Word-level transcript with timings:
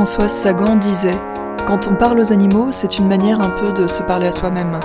Françoise 0.00 0.32
Sagan 0.32 0.76
disait 0.76 1.10
Quand 1.66 1.86
on 1.86 1.94
parle 1.94 2.20
aux 2.20 2.32
animaux, 2.32 2.68
c'est 2.72 2.96
une 2.96 3.06
manière 3.06 3.38
un 3.42 3.50
peu 3.50 3.70
de 3.78 3.86
se 3.86 4.02
parler 4.02 4.28
à 4.28 4.32
soi-même. 4.32 4.80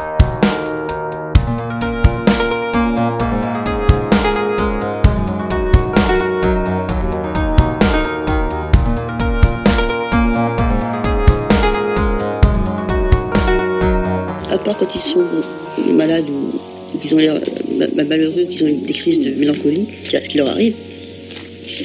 À 14.51 14.57
part 14.57 14.77
quand 14.77 14.87
ils 14.93 15.13
sont 15.13 15.93
malades 15.93 16.25
ou, 16.29 16.99
qu'ils 16.99 17.13
ont 17.13 17.19
l'air 17.19 17.35
euh, 17.35 18.03
malheureux, 18.03 18.43
qu'ils 18.49 18.63
ont 18.65 18.85
des 18.85 18.91
crises 18.91 19.25
de 19.25 19.39
mélancolie, 19.39 19.87
c'est 20.11 20.21
ce 20.21 20.27
qui 20.27 20.39
leur 20.39 20.49
arrive. 20.49 20.75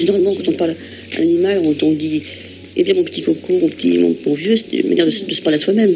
Normalement, 0.04 0.32
quand 0.34 0.50
on 0.50 0.56
parle 0.56 0.74
à 1.16 1.20
animal, 1.20 1.62
on 1.64 1.92
dit 1.92 2.24
Eh 2.77 2.84
bien, 2.84 2.95
mon 2.95 3.05
petit 3.05 3.23
coco, 3.23 3.52
mon 3.52 3.68
petit, 3.68 3.98
mon, 3.98 4.34
vieux, 4.34 4.56
c'est 4.56 4.77
une 4.78 4.88
manière 4.88 5.06
de, 5.06 5.11
de, 5.11 5.34
se 5.34 5.42
parler 5.42 5.59
à 5.59 5.61
soi-même. 5.61 5.95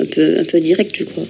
Un 0.00 0.06
peu, 0.06 0.38
un 0.40 0.44
peu 0.44 0.60
direct, 0.60 0.94
je 0.96 1.04
crois. 1.04 1.24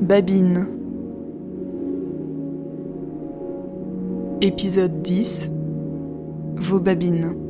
Babine. 0.00 0.66
Épisode 4.40 5.02
10 5.02 5.50
Vos 6.56 6.80
babines. 6.80 7.49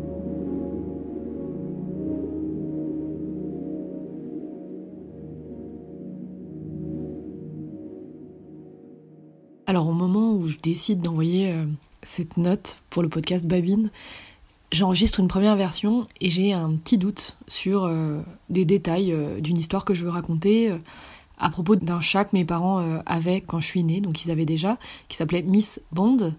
Alors 9.70 9.86
au 9.86 9.92
moment 9.92 10.32
où 10.32 10.48
je 10.48 10.58
décide 10.58 11.00
d'envoyer 11.00 11.52
euh, 11.52 11.64
cette 12.02 12.38
note 12.38 12.80
pour 12.90 13.04
le 13.04 13.08
podcast 13.08 13.46
Babine, 13.46 13.92
j'enregistre 14.72 15.20
une 15.20 15.28
première 15.28 15.54
version 15.54 16.08
et 16.20 16.28
j'ai 16.28 16.52
un 16.52 16.74
petit 16.74 16.98
doute 16.98 17.36
sur 17.46 17.84
euh, 17.84 18.20
des 18.48 18.64
détails 18.64 19.12
euh, 19.12 19.40
d'une 19.40 19.56
histoire 19.56 19.84
que 19.84 19.94
je 19.94 20.02
veux 20.02 20.10
raconter 20.10 20.74
à 21.38 21.50
propos 21.50 21.76
d'un 21.76 22.00
chat 22.00 22.24
que 22.24 22.34
mes 22.34 22.44
parents 22.44 22.84
avaient 23.06 23.42
quand 23.42 23.60
je 23.60 23.66
suis 23.66 23.84
née, 23.84 24.00
donc 24.00 24.24
ils 24.24 24.32
avaient 24.32 24.44
déjà, 24.44 24.76
qui 25.08 25.16
s'appelait 25.16 25.42
Miss 25.42 25.80
Bond, 25.92 26.34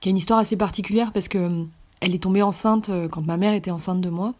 qui 0.00 0.10
a 0.10 0.10
une 0.10 0.18
histoire 0.18 0.38
assez 0.38 0.56
particulière 0.56 1.10
parce 1.14 1.28
que 1.28 1.64
elle 2.00 2.14
est 2.14 2.22
tombée 2.22 2.42
enceinte 2.42 2.90
quand 3.10 3.22
ma 3.22 3.38
mère 3.38 3.54
était 3.54 3.70
enceinte 3.70 4.02
de 4.02 4.10
moi. 4.10 4.34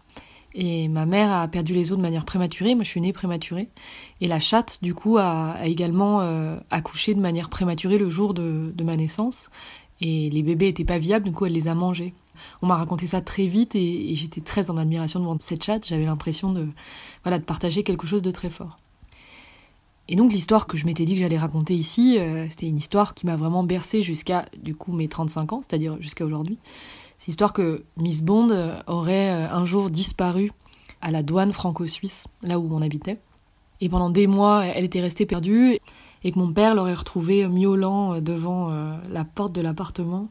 Et 0.55 0.89
ma 0.89 1.07
mère 1.07 1.33
a 1.33 1.47
perdu 1.47 1.75
les 1.75 1.93
os 1.93 1.99
de 1.99 2.03
manière 2.03 2.25
prématurée, 2.25 2.75
moi 2.75 2.85
je 2.85 2.89
suis 2.89 3.01
née 3.01 3.13
prématurée. 3.13 3.69
Et 4.21 4.29
la 4.29 4.41
chatte, 4.41 4.79
du 4.83 4.95
coup, 4.95 5.19
a, 5.19 5.57
également 5.65 6.21
accouché 6.71 7.15
de 7.15 7.21
manière 7.21 7.51
prématurée 7.51 7.99
le 7.99 8.11
jour 8.11 8.35
de, 8.35 8.73
ma 8.83 8.97
naissance. 8.97 9.51
Et 10.01 10.31
les 10.31 10.43
bébés 10.43 10.69
étaient 10.69 10.85
pas 10.85 10.99
viables, 10.99 11.27
du 11.27 11.33
coup 11.33 11.47
elle 11.47 11.53
les 11.53 11.69
a 11.69 11.75
mangés. 11.75 12.15
On 12.63 12.67
m'a 12.67 12.77
raconté 12.77 13.07
ça 13.07 13.21
très 13.21 13.47
vite 13.47 13.75
et, 13.75 14.13
et 14.13 14.15
j'étais 14.15 14.41
très 14.41 14.71
en 14.71 14.77
admiration 14.77 15.21
devant 15.21 15.37
cette 15.41 15.63
chatte. 15.63 15.87
J'avais 15.87 16.07
l'impression 16.07 16.53
de, 16.53 16.69
voilà, 17.25 17.39
de 17.39 17.45
partager 17.45 17.83
quelque 17.83 18.07
chose 18.07 18.23
de 18.23 18.31
très 18.31 18.49
fort. 18.49 18.79
Et 20.09 20.17
donc 20.17 20.33
l'histoire 20.33 20.67
que 20.67 20.77
je 20.77 20.87
m'étais 20.87 21.05
dit 21.05 21.15
que 21.15 21.21
j'allais 21.21 21.39
raconter 21.39 21.75
ici, 21.75 22.17
euh, 22.19 22.47
c'était 22.49 22.67
une 22.67 22.79
histoire 22.79 23.15
qui 23.15 23.27
m'a 23.27 23.37
vraiment 23.37 23.63
bercée 23.63 24.03
jusqu'à 24.03 24.47
du 24.57 24.75
coup 24.75 24.93
mes 24.93 25.07
35 25.07 25.53
ans, 25.53 25.61
c'est-à-dire 25.61 26.01
jusqu'à 26.01 26.25
aujourd'hui. 26.25 26.59
C'est 27.29 27.33
l'histoire 27.33 27.53
que 27.53 27.85
Miss 27.99 28.23
Bond 28.23 28.49
euh, 28.49 28.75
aurait 28.87 29.29
euh, 29.29 29.53
un 29.53 29.67
jour 29.67 29.91
disparu 29.91 30.51
à 31.03 31.11
la 31.11 31.23
douane 31.23 31.53
franco-suisse, 31.53 32.27
là 32.43 32.59
où 32.59 32.75
on 32.75 32.81
habitait. 32.81 33.19
Et 33.83 33.91
pendant 33.91 34.09
des 34.09 34.27
mois, 34.27 34.65
elle 34.65 34.87
était 34.87 35.03
restée 35.03 35.27
perdue 35.27 35.79
et 36.25 36.33
que 36.33 36.39
mon 36.39 36.51
père 36.55 36.75
l'aurait 36.75 36.95
retrouvée 36.95 37.47
miaulant 37.47 38.19
devant 38.23 38.73
la 39.09 39.25
porte 39.25 39.53
de 39.53 39.61
l'appartement. 39.61 40.31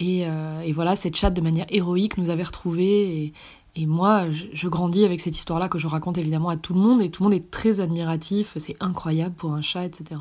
Et, 0.00 0.26
voilà, 0.74 0.94
cette 0.94 1.16
chatte 1.16 1.32
de 1.32 1.40
manière 1.40 1.64
héroïque 1.70 2.18
nous 2.18 2.28
avait 2.28 2.42
retrouvés 2.42 3.32
et, 3.76 3.86
moi, 3.86 4.30
je, 4.30 4.68
grandis 4.68 5.04
avec 5.04 5.22
cette 5.22 5.38
histoire-là 5.38 5.68
que 5.68 5.78
je 5.78 5.86
raconte 5.86 6.18
évidemment 6.18 6.50
à 6.50 6.58
tout 6.58 6.74
le 6.74 6.80
monde, 6.80 7.00
et 7.00 7.10
tout 7.10 7.22
le 7.22 7.30
monde 7.30 7.38
est 7.38 7.50
très 7.50 7.80
admiratif, 7.80 8.52
c'est 8.56 8.76
incroyable 8.80 9.34
pour 9.34 9.54
un 9.54 9.62
chat, 9.62 9.86
etc. 9.86 10.20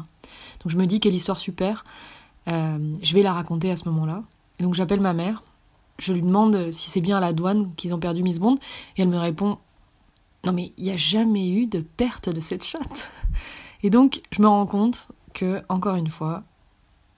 Donc 0.62 0.70
je 0.70 0.78
me 0.78 0.86
dis 0.86 1.02
quelle 1.02 1.16
histoire 1.16 1.40
super, 1.40 1.84
euh, 2.48 2.78
je 3.02 3.14
vais 3.14 3.24
la 3.24 3.34
raconter 3.34 3.72
à 3.72 3.76
ce 3.76 3.90
moment-là. 3.90 4.24
Et 4.60 4.64
donc 4.64 4.74
j'appelle 4.74 5.02
ma 5.02 5.14
mère, 5.14 5.44
je 6.00 6.14
lui 6.14 6.22
demande 6.22 6.72
si 6.72 6.90
c'est 6.90 7.02
bien 7.02 7.18
à 7.18 7.22
la 7.22 7.34
douane 7.34 7.74
qu'ils 7.76 7.94
ont 7.94 8.00
perdu 8.00 8.24
Miss 8.24 8.40
Bond, 8.40 8.58
et 8.98 9.02
elle 9.02 9.10
me 9.10 9.20
répond 9.20 9.58
Non 10.44 10.54
mais 10.54 10.74
il 10.78 10.86
n'y 10.86 10.92
a 10.92 10.98
jamais 10.98 11.50
eu 11.50 11.68
de 11.68 11.80
perte 11.80 12.30
de 12.30 12.40
cette 12.40 12.64
chatte. 12.64 13.10
Et 13.84 13.90
donc 13.90 14.22
je 14.32 14.42
me 14.42 14.48
rends 14.48 14.66
compte 14.66 15.08
que, 15.34 15.62
encore 15.68 15.96
une 15.96 16.10
fois, 16.10 16.44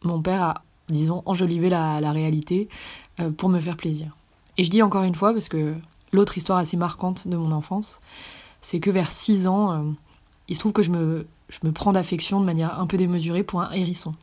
mon 0.03 0.21
père 0.21 0.41
a, 0.41 0.63
disons, 0.87 1.21
enjolivé 1.25 1.69
la, 1.69 2.11
réalité 2.11 2.69
euh, 3.19 3.31
pour 3.31 3.49
me 3.49 3.59
faire 3.59 3.77
plaisir. 3.77 4.15
Et 4.57 4.63
je 4.63 4.69
dis 4.69 4.81
encore 4.81 5.03
une 5.03 5.15
fois 5.15 5.33
parce 5.33 5.49
que 5.49 5.75
l'autre 6.11 6.37
histoire 6.37 6.57
assez 6.57 6.77
marquante 6.77 7.27
de 7.27 7.35
mon 7.35 7.51
enfance, 7.51 7.99
c'est 8.61 8.79
que 8.79 8.89
vers 8.89 9.11
6 9.11 9.47
ans, 9.47 9.71
euh, 9.71 9.91
il 10.47 10.55
se 10.55 10.59
trouve 10.59 10.71
que 10.71 10.81
je 10.81 10.91
me, 10.91 11.27
prends 11.73 11.91
d'affection 11.91 12.39
de 12.39 12.45
manière 12.45 12.79
un 12.79 12.87
peu 12.87 12.97
démesurée 12.97 13.43
pour 13.43 13.61
un 13.61 13.71
hérisson. 13.71 14.15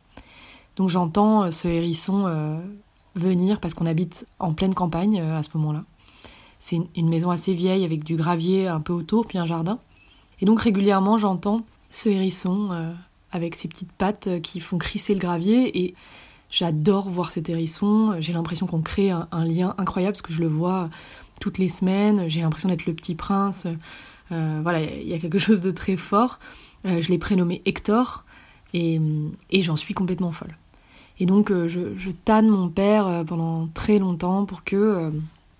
Donc 0.75 0.89
j'entends 0.89 1.43
euh, 1.43 1.51
ce 1.51 1.67
hérisson 1.67 2.25
venir 3.15 3.59
parce 3.59 3.73
qu'on 3.73 3.85
habite 3.85 4.27
en 4.39 4.53
pleine 4.53 4.73
campagne 4.73 5.21
à 5.21 5.43
ce 5.43 5.49
moment-là. 5.55 5.83
C'est 6.59 6.79
une, 6.95 7.09
maison 7.09 7.29
assez 7.29 7.53
vieille 7.53 7.83
avec 7.83 8.03
du 8.03 8.15
gravier 8.15 8.67
un 8.67 8.79
peu 8.79 8.93
autour, 8.93 9.25
puis 9.27 9.37
un 9.37 9.45
jardin. 9.45 9.79
Et 10.39 10.45
donc 10.45 10.61
régulièrement 10.61 11.17
j'entends 11.17 11.61
ce 11.89 12.09
hérisson 12.09 12.95
avec 13.31 13.55
ses 13.55 13.67
petites 13.67 13.91
pattes 13.91 14.41
qui 14.41 14.59
font 14.59 14.77
crisser 14.77 15.13
le 15.13 15.19
gravier 15.19 15.83
et 15.83 15.93
j'adore 16.53 17.09
voir 17.09 17.31
cet 17.31 17.49
hérisson. 17.49 18.15
J'ai 18.19 18.31
l'impression 18.31 18.67
qu'on 18.67 18.81
crée 18.81 19.09
un, 19.09 19.27
lien 19.45 19.73
incroyable 19.77 20.13
parce 20.13 20.21
que 20.21 20.31
je 20.31 20.39
le 20.39 20.47
vois 20.47 20.89
toutes 21.41 21.57
les 21.57 21.67
semaines. 21.67 22.29
J'ai 22.29 22.41
l'impression 22.41 22.69
d'être 22.69 22.85
le 22.85 22.93
petit 22.93 23.15
prince. 23.15 23.67
Euh, 24.31 24.59
voilà, 24.61 24.81
il 24.83 25.07
y 25.07 25.13
a 25.13 25.19
quelque 25.19 25.39
chose 25.39 25.61
de 25.61 25.71
très 25.71 25.97
fort. 25.97 26.39
Euh, 26.85 27.01
je 27.01 27.09
l'ai 27.09 27.17
prénommé 27.17 27.61
Hector 27.65 28.23
et 28.73 28.99
j'en 29.51 29.75
suis 29.75 29.93
complètement 29.93 30.31
folle. 30.31 30.55
Et 31.19 31.25
donc 31.25 31.51
euh, 31.51 31.67
je, 31.67 32.09
tanne 32.25 32.47
mon 32.47 32.69
père 32.69 33.23
pendant 33.27 33.67
très 33.67 33.99
longtemps 33.99 34.45
pour 34.45 34.63
que... 34.63 35.11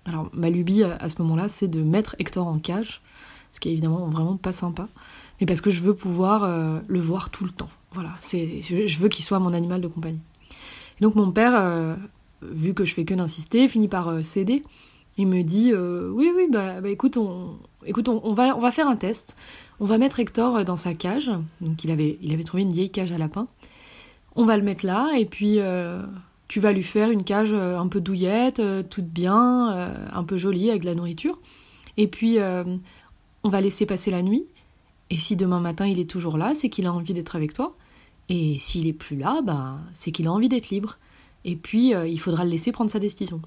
alors 0.04 0.28
ma 0.32 0.50
lubie 0.50 0.82
à, 0.82 1.08
ce 1.08 1.20
moment-là, 1.22 1.48
c'est 1.48 1.68
de 1.68 1.82
mettre 1.82 2.16
Hector 2.18 2.46
en 2.46 2.58
cage, 2.58 3.00
ce 3.52 3.60
qui 3.60 3.68
est 3.68 3.72
évidemment 3.72 4.06
vraiment 4.08 4.36
pas 4.36 4.52
sympa, 4.52 4.88
mais 5.40 5.46
parce 5.46 5.60
que 5.60 5.70
je 5.70 5.80
veux 5.80 5.94
pouvoir 5.94 6.48
le 6.86 7.00
voir 7.00 7.30
tout 7.30 7.44
le 7.44 7.50
temps. 7.50 7.70
Voilà, 7.92 8.10
c'est, 8.18 8.60
je, 8.62 8.98
veux 8.98 9.08
qu'il 9.08 9.24
soit 9.24 9.38
mon 9.38 9.52
animal 9.52 9.80
de 9.80 9.86
compagnie. 9.86 10.20
Et 10.98 11.02
donc 11.02 11.14
mon 11.14 11.30
père, 11.30 11.96
vu 12.42 12.74
que 12.74 12.84
je 12.84 12.92
fais 12.92 13.04
que 13.04 13.14
d'insister, 13.14 13.68
finit 13.68 13.88
par 13.88 14.24
céder 14.24 14.64
il 15.16 15.28
me 15.28 15.42
dit 15.42 15.70
euh, 15.72 16.10
oui 16.12 16.30
oui 16.34 16.48
bah, 16.50 16.80
bah, 16.80 16.88
écoute 16.88 17.16
on 17.16 17.58
écoute 17.86 18.08
on, 18.08 18.34
va 18.34 18.56
on 18.56 18.60
va 18.60 18.70
faire 18.70 18.88
un 18.88 18.96
test. 18.96 19.36
On 19.80 19.84
va 19.84 19.98
mettre 19.98 20.20
Hector 20.20 20.56
euh, 20.56 20.64
dans 20.64 20.76
sa 20.76 20.94
cage. 20.94 21.30
Donc 21.60 21.84
il 21.84 21.90
avait 21.90 22.18
il 22.20 22.32
avait 22.32 22.42
trouvé 22.42 22.62
une 22.62 22.72
vieille 22.72 22.90
cage 22.90 23.12
à 23.12 23.18
lapin. 23.18 23.46
On 24.36 24.44
va 24.44 24.56
le 24.56 24.62
mettre 24.62 24.84
là 24.84 25.12
et 25.16 25.26
puis 25.26 25.58
euh, 25.58 26.02
tu 26.48 26.60
vas 26.60 26.72
lui 26.72 26.82
faire 26.82 27.10
une 27.10 27.24
cage 27.24 27.54
un 27.54 27.86
peu 27.88 28.00
douillette, 28.00 28.60
toute 28.90 29.06
bien, 29.06 29.92
un 30.12 30.24
peu 30.24 30.36
jolie 30.36 30.70
avec 30.70 30.82
de 30.82 30.86
la 30.86 30.94
nourriture. 30.94 31.40
Et 31.96 32.08
puis 32.08 32.38
on 32.38 33.48
va 33.48 33.60
laisser 33.60 33.86
passer 33.86 34.10
la 34.10 34.22
nuit. 34.22 34.44
Et 35.10 35.16
si 35.16 35.36
demain 35.36 35.60
matin 35.60 35.86
il 35.86 35.98
est 35.98 36.10
toujours 36.10 36.36
là, 36.36 36.54
c'est 36.54 36.68
qu'il 36.68 36.86
a 36.86 36.92
envie 36.92 37.14
d'être 37.14 37.36
avec 37.36 37.52
toi. 37.52 37.74
Et 38.28 38.58
s'il 38.58 38.86
est 38.86 38.92
plus 38.92 39.16
là, 39.16 39.40
bah, 39.42 39.78
c'est 39.92 40.10
qu'il 40.10 40.26
a 40.26 40.32
envie 40.32 40.48
d'être 40.48 40.70
libre. 40.70 40.98
Et 41.44 41.56
puis 41.56 41.92
il 41.92 42.18
faudra 42.18 42.44
le 42.44 42.50
laisser 42.50 42.72
prendre 42.72 42.90
sa 42.90 42.98
décision. 42.98 43.40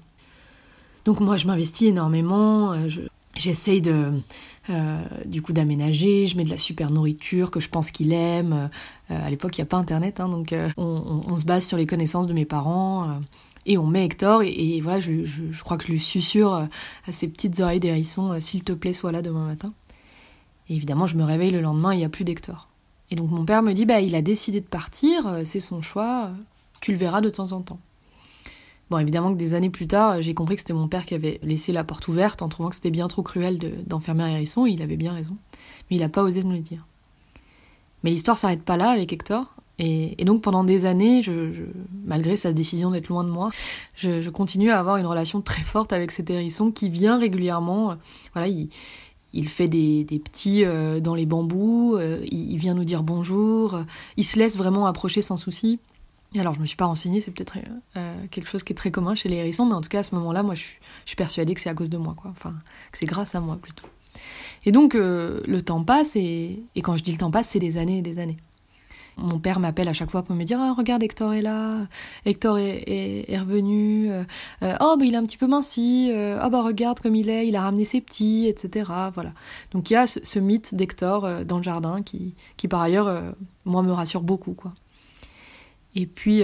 Donc 1.08 1.20
moi, 1.20 1.38
je 1.38 1.46
m'investis 1.46 1.88
énormément. 1.88 2.72
Euh, 2.72 2.86
j'essaye 3.34 3.80
de, 3.80 4.10
euh, 4.70 5.04
du 5.24 5.42
coup, 5.42 5.52
d'aménager. 5.52 6.26
Je 6.26 6.36
mets 6.36 6.44
de 6.44 6.50
la 6.50 6.58
super 6.58 6.90
nourriture 6.90 7.50
que 7.50 7.60
je 7.60 7.68
pense 7.68 7.90
qu'il 7.90 8.12
aime. 8.12 8.70
Euh, 9.10 9.26
à 9.26 9.30
l'époque, 9.30 9.56
il 9.56 9.60
n'y 9.60 9.64
a 9.64 9.66
pas 9.66 9.76
Internet, 9.76 10.20
hein, 10.20 10.28
donc 10.28 10.54
on, 10.76 11.36
se 11.36 11.44
base 11.44 11.66
sur 11.66 11.76
les 11.76 11.86
connaissances 11.86 12.26
de 12.26 12.32
mes 12.32 12.44
parents. 12.44 13.20
et 13.64 13.78
on 13.78 13.86
met 13.86 14.04
Hector, 14.04 14.42
et, 14.42 14.80
voilà, 14.80 15.00
je, 15.00 15.62
crois 15.62 15.78
que 15.78 15.84
je 15.84 15.92
lui 15.92 16.00
susurre 16.00 16.68
à 17.06 17.12
ses 17.12 17.28
petites 17.28 17.60
oreilles 17.60 17.80
d'hérisson, 17.80 18.38
s'il 18.40 18.64
te 18.64 18.72
plaît, 18.72 18.92
sois 18.92 19.12
là 19.12 19.22
demain 19.22 19.46
matin. 19.46 19.72
Et 20.68 20.76
évidemment, 20.76 21.06
je 21.06 21.16
me 21.16 21.24
réveille 21.24 21.50
le 21.50 21.62
lendemain, 21.62 21.94
il 21.94 21.98
n'y 21.98 22.04
a 22.04 22.10
plus 22.10 22.24
d'Hector. 22.24 22.68
Et 23.10 23.16
donc 23.16 23.30
mon 23.30 23.46
père 23.46 23.62
me 23.62 23.72
dit, 23.72 23.86
bah, 23.86 24.00
il 24.00 24.14
a 24.14 24.20
décidé 24.20 24.60
de 24.60 24.66
partir, 24.66 25.38
c'est 25.44 25.60
son 25.60 25.80
choix, 25.80 26.30
tu 26.82 26.92
le 26.92 26.98
verras 26.98 27.22
de 27.22 27.30
temps 27.30 27.52
en 27.52 27.62
temps. 27.62 27.80
Bon, 28.90 28.98
évidemment 28.98 29.32
que 29.32 29.38
des 29.38 29.52
années 29.52 29.68
plus 29.68 29.86
tard, 29.86 30.22
j'ai 30.22 30.32
compris 30.32 30.54
que 30.54 30.62
c'était 30.62 30.72
mon 30.72 30.88
père 30.88 31.04
qui 31.04 31.14
avait 31.14 31.38
laissé 31.42 31.72
la 31.72 31.84
porte 31.84 32.08
ouverte 32.08 32.40
en 32.40 32.48
trouvant 32.48 32.70
que 32.70 32.74
c'était 32.74 32.90
bien 32.90 33.06
trop 33.08 33.22
cruel 33.22 33.58
d'enfermer 33.86 34.22
un 34.22 34.28
hérisson, 34.28 34.64
il 34.64 34.80
avait 34.80 34.96
bien 34.96 35.12
raison. 35.12 35.36
Mais 35.90 35.96
il 35.96 36.00
n'a 36.00 36.08
pas 36.08 36.22
osé 36.22 36.42
me 36.42 36.54
le 36.54 36.62
dire. 36.62 36.86
Mais 38.02 38.10
l'histoire 38.10 38.38
s'arrête 38.38 38.62
pas 38.62 38.76
là 38.76 38.90
avec 38.90 39.12
Hector. 39.12 39.54
Et, 39.80 40.24
donc 40.24 40.42
pendant 40.42 40.64
des 40.64 40.86
années, 40.86 41.22
malgré 42.04 42.36
sa 42.36 42.52
décision 42.52 42.90
d'être 42.90 43.08
loin 43.08 43.24
de 43.24 43.28
moi, 43.28 43.50
je, 43.94 44.28
continue 44.30 44.70
à 44.70 44.80
avoir 44.80 44.96
une 44.96 45.06
relation 45.06 45.40
très 45.40 45.62
forte 45.62 45.92
avec 45.92 46.10
cet 46.10 46.30
hérisson 46.30 46.72
qui 46.72 46.88
vient 46.88 47.18
régulièrement. 47.18 47.96
voilà, 48.32 48.48
il, 48.48 48.70
il 49.32 49.48
fait 49.48 49.68
des, 49.68 50.04
petits 50.24 50.64
dans 51.00 51.14
les 51.14 51.26
bambous, 51.26 51.98
il, 52.30 52.56
vient 52.56 52.74
nous 52.74 52.84
dire 52.84 53.02
bonjour, 53.02 53.78
il 54.16 54.24
se 54.24 54.38
laisse 54.38 54.56
vraiment 54.56 54.86
approcher 54.86 55.22
sans 55.22 55.36
souci. 55.36 55.78
Et 56.34 56.40
alors 56.40 56.54
je 56.54 56.60
me 56.60 56.66
suis 56.66 56.76
pas 56.76 56.84
renseignée, 56.84 57.20
c'est 57.20 57.30
peut-être 57.30 57.56
quelque 58.30 58.50
chose 58.50 58.62
qui 58.62 58.72
est 58.72 58.76
très 58.76 58.90
commun 58.90 59.14
chez 59.14 59.28
les 59.30 59.36
hérissons, 59.36 59.64
mais 59.64 59.74
en 59.74 59.80
tout 59.80 59.88
cas 59.88 60.00
à 60.00 60.02
ce 60.02 60.14
moment-là, 60.16 60.42
moi 60.42 60.54
je, 60.54 60.62
suis 61.06 61.16
persuadée 61.16 61.54
que 61.54 61.60
c'est 61.60 61.70
à 61.70 61.74
cause 61.74 61.88
de 61.88 61.96
moi, 61.96 62.14
quoi. 62.14 62.30
Enfin, 62.30 62.54
que 62.92 62.98
c'est 62.98 63.06
grâce 63.06 63.34
à 63.34 63.40
moi 63.40 63.56
plutôt. 63.56 63.86
Et 64.66 64.72
donc 64.72 64.92
le 64.92 65.60
temps 65.60 65.82
passe, 65.84 66.16
et, 66.16 66.64
quand 66.82 66.98
je 66.98 67.02
dis 67.02 67.12
le 67.12 67.18
temps 67.18 67.30
passe, 67.30 67.48
c'est 67.48 67.58
des 67.58 67.78
années 67.78 67.98
et 67.98 68.02
des 68.02 68.18
années. 68.18 68.36
Mon 69.18 69.40
père 69.40 69.58
m'appelle 69.58 69.88
à 69.88 69.92
chaque 69.92 70.10
fois 70.10 70.22
pour 70.22 70.36
me 70.36 70.44
dire 70.44 70.60
ah, 70.60 70.72
regarde 70.78 71.02
Hector 71.02 71.34
est 71.34 71.42
là, 71.42 71.88
Hector 72.24 72.56
est, 72.58 73.26
revenu, 73.36 74.10
euh, 74.12 74.22
euh, 74.62 74.76
oh 74.80 74.96
bah 74.96 75.04
il 75.04 75.14
est 75.14 75.16
un 75.16 75.24
petit 75.24 75.36
peu 75.36 75.48
minci, 75.48 76.08
euh, 76.12 76.40
oh 76.44 76.48
bah 76.50 76.62
regarde 76.62 77.00
comme 77.00 77.16
il 77.16 77.28
est, 77.28 77.48
il 77.48 77.56
a 77.56 77.62
ramené 77.62 77.84
ses 77.84 78.00
petits, 78.00 78.46
etc. 78.46 78.90
Voilà. 79.12 79.32
Donc 79.72 79.90
il 79.90 79.94
y 79.94 79.96
a 79.96 80.06
ce, 80.06 80.38
mythe 80.38 80.72
d'Hector 80.72 81.44
dans 81.44 81.56
le 81.56 81.64
jardin 81.64 82.02
qui, 82.02 82.34
qui 82.56 82.68
par 82.68 82.80
ailleurs 82.80 83.34
moi 83.64 83.82
me 83.82 83.92
rassure 83.92 84.22
beaucoup 84.22 84.54
quoi. 84.54 84.72
Et 86.00 86.06
puis 86.06 86.42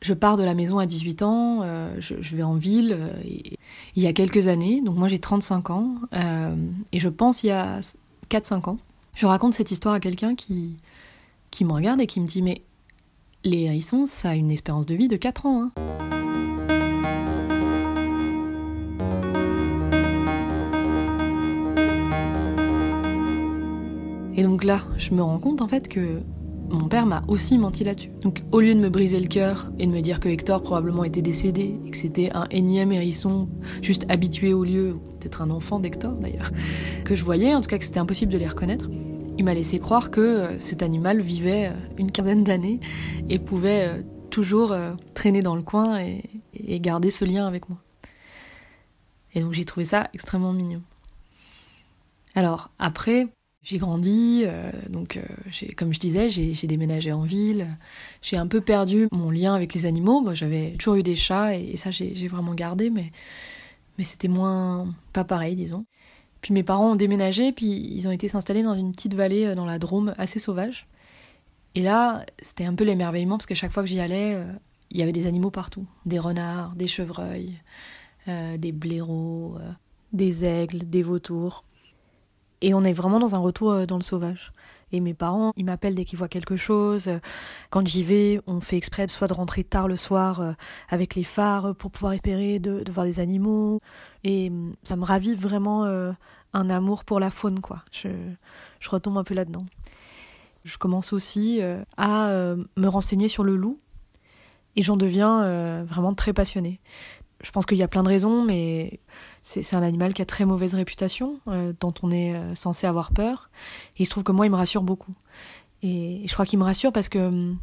je 0.00 0.14
pars 0.14 0.38
de 0.38 0.42
la 0.42 0.54
maison 0.54 0.78
à 0.78 0.86
18 0.86 1.22
ans, 1.22 1.62
je, 1.98 2.34
vais 2.34 2.42
en 2.42 2.54
ville 2.54 3.12
il 3.94 4.02
y 4.02 4.06
a 4.06 4.14
quelques 4.14 4.48
années, 4.48 4.80
donc 4.80 4.96
moi 4.96 5.06
j'ai 5.06 5.18
35 5.18 5.68
ans, 5.68 5.96
et 6.90 6.98
je 6.98 7.08
pense 7.10 7.42
il 7.42 7.48
y 7.48 7.50
a 7.50 7.80
4-5 8.30 8.70
ans, 8.70 8.78
je 9.14 9.26
raconte 9.26 9.52
cette 9.52 9.70
histoire 9.70 9.94
à 9.94 10.00
quelqu'un 10.00 10.34
qui, 10.34 10.78
qui 11.50 11.66
me 11.66 11.72
regarde 11.72 12.00
et 12.00 12.06
qui 12.06 12.20
me 12.22 12.26
dit 12.26 12.40
Mais 12.40 12.62
les 13.44 13.64
hérissons, 13.64 14.06
ça 14.06 14.30
a 14.30 14.34
une 14.34 14.50
espérance 14.50 14.86
de 14.86 14.94
vie 14.94 15.08
de 15.08 15.16
4 15.16 15.44
ans. 15.44 15.64
Hein. 15.64 15.72
Et 24.36 24.42
donc 24.42 24.64
là, 24.64 24.82
je 24.96 25.12
me 25.12 25.22
rends 25.22 25.38
compte 25.38 25.60
en 25.60 25.68
fait 25.68 25.86
que 25.86 26.22
mon 26.74 26.88
père 26.88 27.06
m'a 27.06 27.22
aussi 27.28 27.58
menti 27.58 27.84
là-dessus. 27.84 28.10
Donc 28.22 28.42
au 28.52 28.60
lieu 28.60 28.74
de 28.74 28.80
me 28.80 28.88
briser 28.88 29.20
le 29.20 29.28
cœur 29.28 29.70
et 29.78 29.86
de 29.86 29.92
me 29.92 30.00
dire 30.00 30.20
que 30.20 30.28
Hector 30.28 30.62
probablement 30.62 31.04
était 31.04 31.22
décédé 31.22 31.78
et 31.86 31.90
que 31.90 31.96
c'était 31.96 32.30
un 32.34 32.46
énième 32.50 32.92
hérisson 32.92 33.48
juste 33.82 34.04
habitué 34.08 34.52
au 34.52 34.64
lieu, 34.64 34.96
peut-être 35.20 35.42
un 35.42 35.50
enfant 35.50 35.78
d'Hector 35.78 36.12
d'ailleurs, 36.12 36.50
que 37.04 37.14
je 37.14 37.24
voyais, 37.24 37.54
en 37.54 37.60
tout 37.60 37.68
cas 37.68 37.78
que 37.78 37.84
c'était 37.84 38.00
impossible 38.00 38.32
de 38.32 38.38
les 38.38 38.48
reconnaître, 38.48 38.88
il 39.36 39.44
m'a 39.44 39.54
laissé 39.54 39.78
croire 39.78 40.10
que 40.10 40.20
euh, 40.20 40.58
cet 40.58 40.82
animal 40.82 41.20
vivait 41.20 41.68
euh, 41.68 41.76
une 41.98 42.12
quinzaine 42.12 42.44
d'années 42.44 42.80
et 43.28 43.38
pouvait 43.38 43.88
euh, 43.88 44.02
toujours 44.30 44.74
traîner 45.14 45.42
dans 45.42 45.54
le 45.54 45.62
coin 45.62 46.00
et, 46.00 46.22
garder 46.80 47.10
ce 47.10 47.24
lien 47.24 47.46
avec 47.46 47.68
moi. 47.68 47.78
Et 49.34 49.40
donc 49.40 49.52
j'ai 49.52 49.64
trouvé 49.64 49.86
ça 49.86 50.08
extrêmement 50.12 50.52
mignon. 50.52 50.82
Alors 52.34 52.70
après, 52.80 53.28
j'ai 53.64 53.78
grandi, 53.78 54.44
donc 54.90 55.18
comme 55.76 55.92
je 55.92 55.98
disais, 55.98 56.28
j'ai 56.28 56.66
déménagé 56.66 57.12
en 57.12 57.22
ville, 57.22 57.66
j'ai 58.22 58.36
un 58.36 58.46
peu 58.46 58.60
perdu 58.60 59.08
mon 59.10 59.30
lien 59.30 59.54
avec 59.54 59.74
les 59.74 59.86
animaux. 59.86 60.20
Moi, 60.20 60.34
j'avais 60.34 60.72
toujours 60.78 60.94
eu 60.96 61.02
des 61.02 61.16
chats 61.16 61.56
et, 61.56 61.76
ça 61.76 61.90
j'ai 61.90 62.28
vraiment 62.28 62.54
gardé, 62.54 62.90
mais, 62.90 63.10
mais 63.98 64.04
c'était 64.04 64.28
moins 64.28 64.94
pas 65.12 65.24
pareil, 65.24 65.56
disons. 65.56 65.86
Puis 66.44 66.52
mes 66.52 66.62
parents 66.62 66.92
ont 66.92 66.94
déménagé, 66.94 67.52
puis 67.52 67.90
ils 67.90 68.06
ont 68.06 68.10
été 68.10 68.28
s'installer 68.28 68.62
dans 68.62 68.74
une 68.74 68.92
petite 68.92 69.14
vallée 69.14 69.46
euh, 69.46 69.54
dans 69.54 69.64
la 69.64 69.78
Drôme 69.78 70.12
assez 70.18 70.38
sauvage. 70.38 70.86
Et 71.74 71.80
là, 71.80 72.26
c'était 72.42 72.66
un 72.66 72.74
peu 72.74 72.84
l'émerveillement 72.84 73.38
parce 73.38 73.46
que 73.46 73.54
chaque 73.54 73.72
fois 73.72 73.82
que 73.82 73.88
j'y 73.88 73.98
allais, 73.98 74.34
euh, 74.34 74.44
il 74.90 74.98
y 74.98 75.02
avait 75.02 75.12
des 75.12 75.26
animaux 75.26 75.50
partout. 75.50 75.86
Des 76.04 76.18
renards, 76.18 76.76
des 76.76 76.86
chevreuils, 76.86 77.54
euh, 78.28 78.58
des 78.58 78.72
blaireaux, 78.72 79.56
des 80.12 80.44
aigles, 80.44 80.80
des 80.80 81.02
vautours. 81.02 81.64
Et 82.64 82.74
on 82.74 82.82
est 82.82 82.92
vraiment 82.92 83.20
dans 83.20 83.34
un 83.34 83.38
retour 83.38 83.86
dans 83.86 83.96
le 83.96 84.02
sauvage. 84.02 84.52
Et 84.92 85.00
mes 85.00 85.14
parents, 85.14 85.52
ils 85.56 85.64
m'appellent 85.64 85.94
dès 85.94 86.04
qu'ils 86.04 86.18
voient 86.18 86.28
quelque 86.28 86.56
chose. 86.56 87.10
Quand 87.70 87.86
j'y 87.86 88.04
vais, 88.04 88.40
on 88.46 88.60
fait 88.60 88.76
exprès 88.76 89.08
soit 89.08 89.26
de 89.26 89.34
rentrer 89.34 89.64
tard 89.64 89.88
le 89.88 89.96
soir 89.96 90.54
avec 90.88 91.14
les 91.14 91.24
phares 91.24 91.74
pour 91.74 91.90
pouvoir 91.90 92.12
espérer 92.12 92.60
de, 92.60 92.84
voir 92.92 93.04
des 93.04 93.18
animaux. 93.20 93.80
Et 94.22 94.52
ça 94.84 94.96
me 94.96 95.04
ravive 95.04 95.40
vraiment 95.40 95.84
un 95.84 96.70
amour 96.70 97.04
pour 97.04 97.18
la 97.18 97.30
faune, 97.30 97.60
quoi. 97.60 97.82
Je, 97.92 98.08
je 98.78 98.88
retombe 98.88 99.18
un 99.18 99.24
peu 99.24 99.34
là-dedans. 99.34 99.66
Je 100.64 100.78
commence 100.78 101.12
aussi 101.12 101.60
euh, 101.60 101.82
à 101.96 102.28
euh, 102.28 102.56
me 102.76 102.88
renseigner 102.88 103.28
sur 103.28 103.44
le 103.44 103.56
loup 103.56 103.78
et 104.76 104.82
j'en 104.82 104.96
deviens 104.96 105.42
euh, 105.42 105.84
vraiment 105.86 106.14
très 106.14 106.32
passionnée. 106.32 106.80
Je 107.44 107.50
pense 107.50 107.66
qu'il 107.66 107.76
y 107.76 107.82
a 107.82 107.88
plein 107.88 108.02
de 108.02 108.08
raisons, 108.08 108.44
mais 108.44 109.00
c'est 109.42 109.76
un 109.76 109.82
animal 109.82 110.14
qui 110.14 110.22
a 110.22 110.26
très 110.26 110.44
mauvaise 110.44 110.74
réputation, 110.74 111.40
dont 111.78 111.94
on 112.02 112.10
est 112.10 112.34
censé 112.54 112.86
avoir 112.86 113.12
peur. 113.12 113.50
Et 113.96 114.02
il 114.02 114.06
se 114.06 114.10
trouve 114.10 114.24
que 114.24 114.32
moi, 114.32 114.46
il 114.46 114.50
me 114.50 114.56
rassure 114.56 114.82
beaucoup. 114.82 115.14
Et 115.82 116.22
je 116.26 116.32
crois 116.32 116.46
qu'il 116.46 116.58
me 116.58 116.64
rassure 116.64 116.92
parce 116.92 117.10
que 117.10 117.18
hum, 117.18 117.58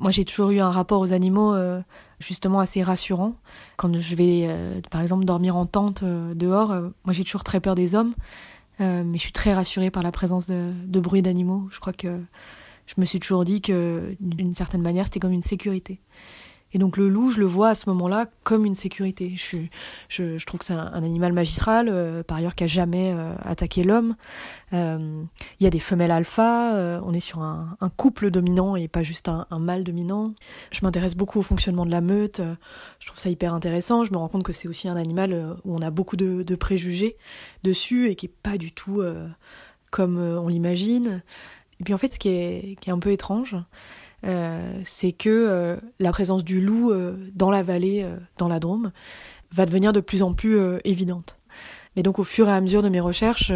moi, 0.00 0.10
j'ai 0.10 0.24
toujours 0.24 0.50
eu 0.50 0.60
un 0.60 0.70
rapport 0.70 1.00
aux 1.00 1.12
animaux 1.12 1.54
euh, 1.54 1.80
justement 2.20 2.60
assez 2.60 2.82
rassurant. 2.82 3.34
Quand 3.76 4.00
je 4.00 4.14
vais, 4.16 4.46
euh, 4.48 4.80
par 4.90 5.02
exemple, 5.02 5.26
dormir 5.26 5.56
en 5.56 5.66
tente 5.66 6.02
euh, 6.02 6.32
dehors, 6.32 6.68
moi 7.04 7.12
j'ai 7.12 7.22
toujours 7.22 7.44
très 7.44 7.60
peur 7.60 7.74
des 7.74 7.94
hommes, 7.94 8.14
mais 8.78 9.18
je 9.18 9.18
suis 9.18 9.32
très 9.32 9.52
rassurée 9.52 9.90
par 9.90 10.02
la 10.02 10.10
présence 10.10 10.46
de, 10.46 10.72
de 10.86 11.00
bruits 11.00 11.20
d'animaux. 11.20 11.68
Je 11.70 11.80
crois 11.80 11.92
que 11.92 12.18
je 12.86 12.94
me 12.96 13.04
suis 13.04 13.20
toujours 13.20 13.44
dit 13.44 13.60
que, 13.60 14.16
d'une 14.20 14.54
certaine 14.54 14.80
manière, 14.80 15.04
c'était 15.04 15.20
comme 15.20 15.32
une 15.32 15.42
sécurité. 15.42 16.00
Et 16.72 16.78
donc 16.78 16.96
le 16.96 17.08
loup, 17.08 17.30
je 17.30 17.40
le 17.40 17.46
vois 17.46 17.70
à 17.70 17.74
ce 17.74 17.88
moment-là 17.90 18.26
comme 18.44 18.64
une 18.64 18.74
sécurité. 18.74 19.34
Je, 19.36 19.56
je, 20.08 20.38
je 20.38 20.46
trouve 20.46 20.60
que 20.60 20.66
c'est 20.66 20.72
un, 20.74 20.92
animal 20.92 21.32
magistral, 21.32 21.88
euh, 21.88 22.22
par 22.22 22.36
ailleurs 22.36 22.54
qui 22.54 22.64
a 22.64 22.68
jamais 22.68 23.12
euh, 23.12 23.34
attaqué 23.42 23.82
l'homme. 23.82 24.14
Euh, 24.72 25.22
il 25.58 25.64
y 25.64 25.66
a 25.66 25.70
des 25.70 25.80
femelles 25.80 26.12
alpha, 26.12 27.00
on 27.04 27.12
est 27.12 27.20
sur 27.20 27.40
un, 27.40 27.76
un, 27.80 27.88
couple 27.88 28.30
dominant 28.30 28.76
et 28.76 28.86
pas 28.86 29.02
juste 29.02 29.28
un, 29.28 29.46
un 29.50 29.58
mâle 29.58 29.82
dominant. 29.82 30.32
Je 30.70 30.80
m'intéresse 30.82 31.16
beaucoup 31.16 31.40
au 31.40 31.42
fonctionnement 31.42 31.84
de 31.84 31.90
la 31.90 32.00
meute, 32.00 32.40
je 33.00 33.06
trouve 33.06 33.18
ça 33.18 33.30
hyper 33.30 33.52
intéressant. 33.52 34.04
Je 34.04 34.12
me 34.12 34.16
rends 34.16 34.28
compte 34.28 34.44
que 34.44 34.52
c'est 34.52 34.68
aussi 34.68 34.88
un 34.88 34.96
animal 34.96 35.56
où 35.64 35.74
on 35.74 35.82
a 35.82 35.90
beaucoup 35.90 36.16
de, 36.16 36.42
de, 36.42 36.54
préjugés 36.54 37.16
dessus 37.64 38.08
et 38.08 38.14
qui 38.14 38.26
est 38.26 38.34
pas 38.42 38.58
du 38.58 38.70
tout 38.70 39.02
comme 39.90 40.18
on 40.18 40.48
l'imagine. 40.48 41.22
Et 41.80 41.84
puis 41.84 41.94
en 41.94 41.98
fait, 41.98 42.12
ce 42.12 42.18
qui 42.18 42.28
est, 42.28 42.78
qui 42.80 42.90
est 42.90 42.92
un 42.92 42.98
peu 42.98 43.10
étrange, 43.10 43.56
c'est 44.22 45.12
que 45.12 45.28
euh, 45.28 45.76
la 45.98 46.10
présence 46.10 46.44
du 46.44 46.60
loup 46.60 46.90
euh, 46.90 47.16
dans 47.34 47.50
la 47.50 47.62
vallée, 47.62 48.06
dans 48.38 48.48
la 48.48 48.60
Drôme, 48.60 48.92
va 49.52 49.66
devenir 49.66 49.92
de 49.92 50.00
plus 50.00 50.22
en 50.22 50.34
plus 50.34 50.58
évidente. 50.84 51.38
Mais 51.96 52.02
donc 52.02 52.18
au 52.18 52.24
fur 52.24 52.48
et 52.48 52.52
à 52.52 52.60
mesure 52.60 52.82
de 52.82 52.88
mes 52.88 53.00
recherches, 53.00 53.52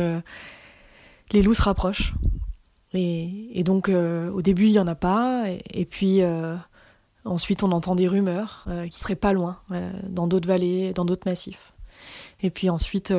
les 1.31 1.43
loups 1.43 1.55
se 1.55 1.63
rapprochent. 1.63 2.13
Et, 2.93 3.63
donc 3.65 3.89
au 3.89 4.43
début 4.43 4.65
il 4.67 4.73
y 4.73 4.79
en 4.81 4.89
a 4.89 4.97
pas, 4.97 5.45
et, 5.73 5.85
puis 5.85 6.21
ensuite 7.25 7.63
on 7.63 7.71
entend 7.71 7.95
des 7.95 8.09
rumeurs 8.09 8.67
qui 8.91 8.99
seraient 8.99 9.15
pas 9.15 9.33
loin, 9.33 9.61
dans 10.09 10.27
d'autres 10.27 10.49
vallées, 10.49 10.93
dans 10.93 11.05
d'autres 11.05 11.29
massifs. 11.29 11.73
Et 12.43 12.51
puis 12.51 12.71
ensuite 12.71 13.15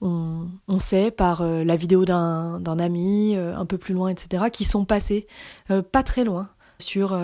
on, 0.00 0.78
sait 0.78 1.10
par 1.10 1.42
euh, 1.42 1.62
la 1.64 1.76
vidéo 1.76 2.04
d'un 2.04 2.78
ami 2.78 3.36
euh, 3.36 3.56
un 3.56 3.66
peu 3.66 3.78
plus 3.78 3.94
loin, 3.94 4.08
etc., 4.08 4.44
qui 4.52 4.64
sont 4.64 4.84
passés 4.84 5.26
euh, 5.70 5.82
pas 5.82 6.02
très 6.02 6.24
loin 6.24 6.48
sur 6.78 7.14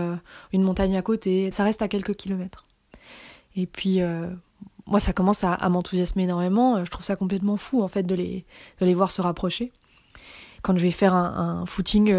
une 0.53 0.63
montagne 0.63 0.99
à 0.99 1.03
côté. 1.03 1.51
Ça 1.51 1.65
reste 1.65 1.81
à 1.81 1.89
quelques 1.89 2.15
kilomètres. 2.15 2.67
Et 3.57 3.65
puis 3.65 4.01
moi, 4.87 5.01
ça 5.01 5.15
commence 5.15 5.45
à, 5.45 5.57
m'enthousiasmer 5.71 6.25
énormément. 6.25 6.85
Je 6.85 6.91
trouve 6.91 7.07
ça 7.07 7.17
complètement 7.17 7.57
fou 7.57 7.83
en 7.83 7.89
fait 7.89 8.03
de 8.03 8.15
les 8.15 8.45
de 8.83 8.85
les 8.85 8.93
voir 8.93 9.11
se 9.11 9.23
rapprocher. 9.23 9.73
Quand 10.61 10.77
je 10.77 10.83
vais 10.83 10.91
faire 10.91 11.15
un, 11.15 11.65
footing 11.65 12.15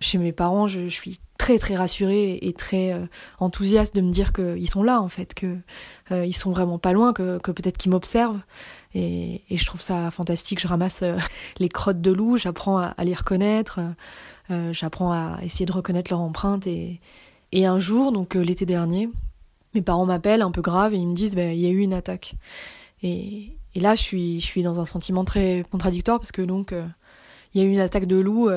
chez 0.00 0.18
mes 0.18 0.32
parents, 0.32 0.68
je, 0.68 0.86
suis 0.88 1.18
très 1.38 1.58
très 1.58 1.76
rassurée 1.76 2.40
et 2.42 2.52
très 2.52 2.94
enthousiaste 3.40 3.94
de 3.94 4.02
me 4.02 4.12
dire 4.12 4.34
qu'ils 4.34 4.68
sont 4.68 4.82
là 4.82 5.00
en 5.00 5.08
fait, 5.08 5.32
que 5.32 5.56
ils 6.10 6.36
sont 6.36 6.50
vraiment 6.50 6.78
pas 6.78 6.92
loin, 6.92 7.14
que, 7.14 7.38
que 7.38 7.52
peut-être 7.52 7.78
qu'ils 7.78 7.90
m'observent 7.90 8.42
et, 8.96 9.42
je 9.50 9.66
trouve 9.66 9.82
ça 9.82 10.10
fantastique. 10.10 10.60
Je 10.60 10.68
ramasse 10.68 11.02
euh, 11.02 11.16
les 11.58 11.68
crottes 11.68 12.00
de 12.00 12.10
loup, 12.10 12.36
j'apprends 12.36 12.78
à, 12.78 13.04
les 13.04 13.14
reconnaître, 13.14 13.80
euh, 14.50 14.72
j'apprends 14.72 15.12
à 15.12 15.38
essayer 15.42 15.66
de 15.66 15.72
reconnaître 15.72 16.10
leur 16.10 16.20
empreinte. 16.20 16.66
Et, 16.66 17.00
un 17.52 17.78
jour, 17.78 18.12
donc 18.12 18.36
euh, 18.36 18.40
l'été 18.40 18.66
dernier, 18.66 19.08
mes 19.74 19.80
parents 19.80 20.04
m'appellent 20.04 20.42
un 20.42 20.50
peu 20.50 20.62
grave 20.62 20.92
et 20.94 20.98
ils 20.98 21.06
me 21.06 21.14
disent 21.14 21.34
bah, 21.34 21.52
il 21.52 21.60
y 21.60 21.66
a 21.66 21.70
eu 21.70 21.78
une 21.78 21.94
attaque. 21.94 22.34
Et, 23.02 23.56
et, 23.74 23.80
là, 23.80 23.94
je 23.94 24.02
suis, 24.02 24.62
dans 24.62 24.80
un 24.80 24.86
sentiment 24.86 25.24
très 25.24 25.62
contradictoire 25.70 26.18
parce 26.18 26.32
que 26.32 26.42
donc 26.42 26.74
il 27.54 27.60
y 27.60 27.64
a 27.64 27.66
eu 27.66 27.70
une 27.70 27.80
attaque 27.80 28.06
de 28.06 28.16
loup 28.16 28.50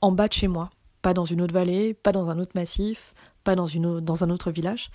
en 0.00 0.12
bas 0.12 0.28
de 0.28 0.32
chez 0.32 0.48
moi, 0.48 0.70
pas 1.02 1.12
dans 1.12 1.24
une 1.24 1.40
autre 1.42 1.54
vallée, 1.54 1.94
pas 1.94 2.12
dans 2.12 2.30
un 2.30 2.38
autre 2.38 2.52
massif, 2.54 3.14
pas 3.42 3.56
dans, 3.56 3.66
une, 3.66 4.00
dans 4.00 4.22
un 4.22 4.30
autre 4.30 4.50
village, 4.50 4.90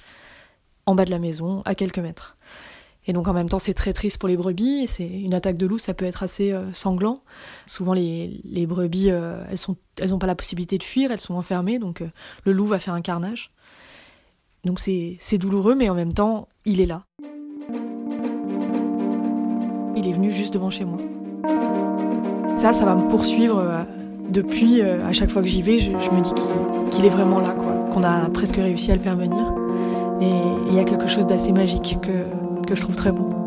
en 0.86 0.96
bas 0.96 1.04
de 1.04 1.12
la 1.12 1.20
maison, 1.20 1.62
à 1.66 1.76
quelques 1.76 2.00
mètres. 2.00 2.38
Et 3.08 3.14
donc 3.14 3.28
en 3.28 3.34
même 3.34 3.50
temps, 3.50 3.60
c'est 3.60 3.74
très 3.74 3.94
triste 3.94 4.18
pour 4.18 4.30
les 4.30 4.38
brebis. 4.38 4.88
C'est 4.88 5.08
une 5.08 5.34
attaque 5.34 5.58
de 5.58 5.66
loup, 5.66 5.78
ça 5.78 5.94
peut 5.94 6.06
être 6.06 6.24
assez 6.24 6.52
euh, 6.52 6.72
sanglant. 6.74 7.22
Souvent, 7.68 7.94
les, 7.94 8.42
les 8.44 8.66
brebis, 8.66 9.12
euh, 9.12 9.44
elles 9.50 9.58
sont, 9.58 9.78
elles 10.00 10.10
n'ont 10.10 10.20
pas 10.20 10.28
la 10.28 10.36
possibilité 10.36 10.78
de 10.78 10.84
fuir, 10.84 11.12
elles 11.12 11.20
sont 11.20 11.36
enfermées, 11.36 11.80
donc 11.80 12.02
euh, 12.02 12.10
le 12.46 12.52
loup 12.52 12.66
va 12.66 12.80
faire 12.80 12.94
un 12.94 13.02
carnage. 13.02 13.52
Donc 14.64 14.80
c'est 14.80 15.38
douloureux, 15.38 15.76
mais 15.76 15.90
en 15.90 15.96
même 15.96 16.14
temps, 16.14 16.48
il 16.66 16.82
est 16.82 16.88
là. 16.88 17.04
il 19.98 20.10
est 20.10 20.12
venu 20.12 20.30
juste 20.30 20.54
devant 20.54 20.70
chez 20.70 20.84
moi. 20.84 20.98
Ça, 22.58 22.74
ça 22.74 22.84
va 22.84 22.96
me 22.96 23.08
poursuivre 23.08 23.86
depuis, 24.30 24.82
à 24.82 25.14
chaque 25.14 25.30
fois 25.30 25.42
que 25.42 25.48
j'y 25.48 25.62
vais, 25.62 25.80
je, 25.80 25.92
me 25.92 26.20
dis 26.20 26.34
qu'il 26.92 27.06
est 27.06 27.10
vraiment 27.10 27.40
là, 27.40 27.54
qu'on 27.54 28.04
a 28.04 28.30
presque 28.30 28.58
réussi 28.58 28.92
à 28.92 28.96
le 28.96 29.02
faire 29.02 29.16
venir. 29.16 29.54
Et 30.20 30.68
il 30.68 30.74
y 30.74 30.80
a 30.80 30.84
quelque 30.84 31.08
chose 31.08 31.26
d'assez 31.28 31.54
magique 31.54 31.98
que, 32.02 32.26
que 32.66 32.76
je 32.76 32.82
trouve 32.82 32.96
très 32.96 33.12
beau. 33.12 33.45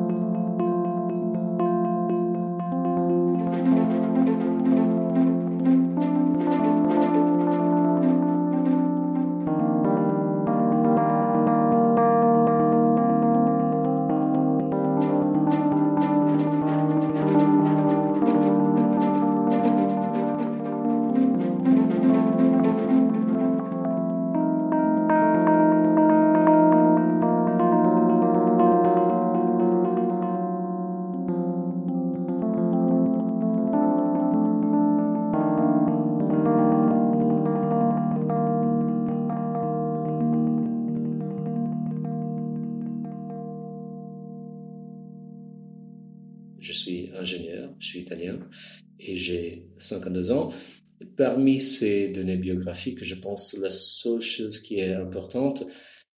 Parmi 51.38 51.60
ces 51.60 52.08
données 52.08 52.36
biographiques, 52.36 53.04
je 53.04 53.14
pense 53.14 53.56
la 53.58 53.70
seule 53.70 54.20
chose 54.20 54.58
qui 54.58 54.80
est 54.80 54.92
importante 54.92 55.62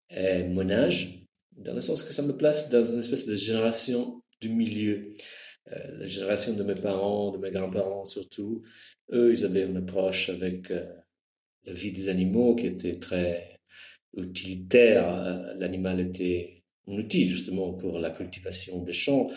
est 0.08 0.44
mon 0.44 0.70
âge, 0.70 1.26
dans 1.58 1.74
le 1.74 1.82
sens 1.82 2.02
que 2.02 2.14
ça 2.14 2.22
me 2.22 2.34
place 2.34 2.70
dans 2.70 2.82
une 2.82 3.00
espèce 3.00 3.26
de 3.26 3.36
génération 3.36 4.22
du 4.40 4.48
milieu. 4.48 5.12
Euh, 5.72 5.98
la 5.98 6.06
génération 6.06 6.54
de 6.54 6.62
mes 6.62 6.74
parents, 6.74 7.32
de 7.32 7.36
mes 7.36 7.50
grands-parents 7.50 8.06
surtout, 8.06 8.62
eux, 9.12 9.30
ils 9.30 9.44
avaient 9.44 9.66
une 9.66 9.76
approche 9.76 10.30
avec 10.30 10.70
euh, 10.70 10.86
la 11.66 11.74
vie 11.74 11.92
des 11.92 12.08
animaux 12.08 12.54
qui 12.54 12.68
était 12.68 12.98
très 12.98 13.58
utilitaire. 14.16 15.06
Euh, 15.06 15.52
l'animal 15.58 16.00
était 16.00 16.62
un 16.88 16.94
outil 16.94 17.26
justement 17.26 17.74
pour 17.74 17.98
la 17.98 18.08
cultivation 18.08 18.82
des 18.82 18.94
champs, 18.94 19.30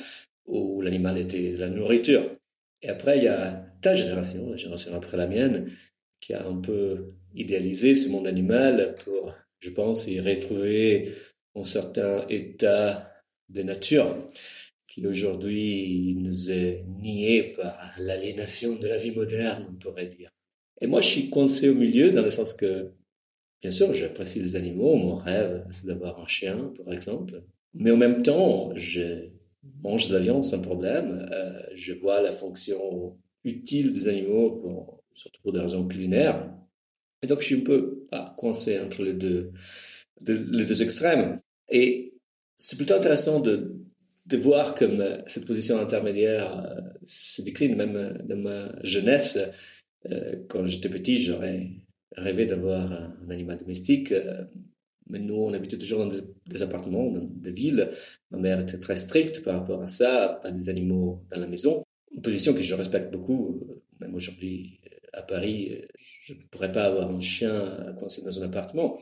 où 0.46 0.82
l'animal 0.82 1.18
était 1.18 1.52
la 1.58 1.68
nourriture. 1.68 2.32
Et 2.82 2.88
après, 2.88 3.18
il 3.18 3.26
y 3.26 3.28
a 3.28 3.73
ta 3.84 3.94
génération, 3.94 4.50
la 4.50 4.58
génération 4.58 4.96
après 4.96 5.18
la 5.18 5.28
mienne, 5.28 5.70
qui 6.20 6.34
a 6.34 6.48
un 6.48 6.60
peu 6.60 7.14
idéalisé 7.36 7.94
ce 7.96 8.10
monde 8.10 8.26
animal 8.26 8.96
pour, 9.04 9.34
je 9.60 9.70
pense, 9.70 10.08
y 10.08 10.20
retrouver 10.20 11.14
un 11.56 11.64
certain 11.64 12.26
état 12.30 13.12
de 13.50 13.62
nature 13.62 14.26
qui 14.88 15.06
aujourd'hui 15.06 16.16
nous 16.20 16.50
est 16.50 16.86
nié 16.88 17.54
par 17.56 17.94
l'aliénation 18.00 18.76
de 18.76 18.88
la 18.88 18.98
vie 18.98 19.12
moderne, 19.12 19.68
on 19.70 19.76
pourrait 19.76 20.08
dire. 20.08 20.30
Et 20.82 20.88
moi, 20.88 21.02
je 21.02 21.08
suis 21.08 21.30
coincé 21.30 21.70
au 21.70 21.76
milieu 21.76 22.12
dans 22.12 22.22
le 22.22 22.30
sens 22.30 22.54
que, 22.54 22.92
bien 23.62 23.72
sûr, 23.72 23.94
j'apprécie 23.94 24.40
les 24.40 24.56
animaux. 24.56 24.96
Mon 24.96 25.16
rêve, 25.16 25.66
c'est 25.72 25.88
d'avoir 25.88 26.20
un 26.20 26.28
chien, 26.28 26.70
par 26.84 26.94
exemple. 26.94 27.42
Mais 27.74 27.92
en 27.92 27.98
même 27.98 28.22
temps, 28.22 28.72
je 28.76 29.30
mange 29.82 30.08
de 30.10 30.14
la 30.14 30.20
viande 30.20 30.44
sans 30.44 30.62
problème. 30.62 31.28
Euh, 31.32 31.62
je 31.76 31.94
vois 31.94 32.22
la 32.22 32.32
fonction 32.32 33.18
utile 33.44 33.92
des 33.92 34.08
animaux, 34.08 35.02
surtout 35.12 35.42
pour 35.42 35.54
des 35.54 35.60
raisons 35.60 35.88
culinaires. 35.88 36.50
Et 37.22 37.28
donc, 37.28 37.42
je 37.42 37.46
suis 37.46 37.56
un 37.56 37.64
peu 37.64 38.06
ah, 38.12 38.36
coincé 38.38 38.80
entre 38.80 39.04
les 39.04 39.14
deux, 39.14 39.52
les 40.28 40.66
deux 40.66 40.82
extrêmes. 40.84 41.40
Et 41.70 42.14
c'est 42.56 42.76
plutôt 42.76 42.96
intéressant 42.96 43.40
de, 43.40 43.78
de 44.28 44.38
voir 44.38 44.76
comme 44.76 45.02
euh, 45.02 45.22
cette 45.28 45.46
position 45.46 45.80
intermédiaire 45.80 46.66
euh, 46.66 46.82
se 47.02 47.42
décline 47.42 47.76
même 47.76 48.22
dans 48.26 48.38
ma 48.38 48.72
jeunesse. 48.84 49.40
quand 50.50 50.66
j'étais 50.66 50.90
petit, 50.90 51.16
j'aurais 51.16 51.70
rêvé 52.18 52.46
d'avoir 52.46 52.92
un, 52.92 53.30
animal 53.30 53.58
domestique. 53.58 54.14
Mais 55.10 55.20
nous, 55.20 55.36
on 55.36 55.54
habitait 55.54 55.78
toujours 55.78 56.00
dans 56.00 56.08
des, 56.08 56.64
appartements, 56.64 57.12
dans 57.12 57.26
des 57.26 57.52
villes. 57.52 57.90
Ma 58.32 58.38
mère 58.38 58.60
était 58.60 58.80
très 58.80 58.96
stricte 58.96 59.44
par 59.44 59.60
rapport 59.60 59.82
à 59.82 59.88
ça, 59.88 60.40
pas 60.42 60.52
des 60.52 60.70
animaux 60.70 61.24
dans 61.30 61.40
la 61.40 61.48
maison. 61.48 61.84
Une 62.16 62.22
position 62.22 62.54
que 62.54 62.62
je 62.62 62.76
respecte 62.76 63.12
beaucoup. 63.12 63.62
Même 64.00 64.16
aujourd'hui, 64.16 64.80
à 65.14 65.22
Paris, 65.22 65.82
je 65.98 66.34
ne 66.34 66.40
pourrais 66.52 66.72
pas 66.72 66.86
avoir 66.86 67.10
un 67.10 67.22
chien 67.22 67.96
coincé 68.00 68.22
dans 68.24 68.42
un 68.42 68.46
appartement. 68.46 68.98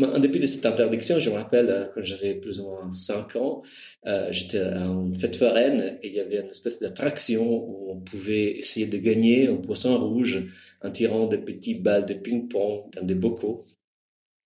En 0.00 0.18
dépit 0.18 0.38
de 0.38 0.46
cette 0.46 0.64
interdiction, 0.64 1.18
je 1.18 1.28
me 1.28 1.34
rappelle, 1.34 1.68
euh, 1.68 1.84
quand 1.94 2.02
j'avais 2.02 2.34
plus 2.34 2.58
ou 2.60 2.64
moins 2.64 2.90
5 2.90 3.36
ans, 3.36 3.62
euh, 4.06 4.28
j'étais 4.30 4.58
à 4.58 4.84
une 4.86 5.14
fête 5.14 5.36
foraine 5.36 5.98
et 6.02 6.08
il 6.08 6.14
y 6.14 6.20
avait 6.20 6.40
une 6.40 6.46
espèce 6.46 6.78
d'attraction 6.78 7.46
où 7.46 7.90
on 7.90 8.00
pouvait 8.00 8.56
essayer 8.56 8.86
de 8.86 8.96
gagner 8.96 9.48
un 9.48 9.56
poisson 9.56 9.96
rouge 9.98 10.44
en 10.82 10.90
tirant 10.90 11.26
des 11.26 11.38
petites 11.38 11.82
balles 11.82 12.06
de 12.06 12.14
ping-pong 12.14 12.90
dans 12.94 13.04
des 13.04 13.14
bocaux. 13.14 13.62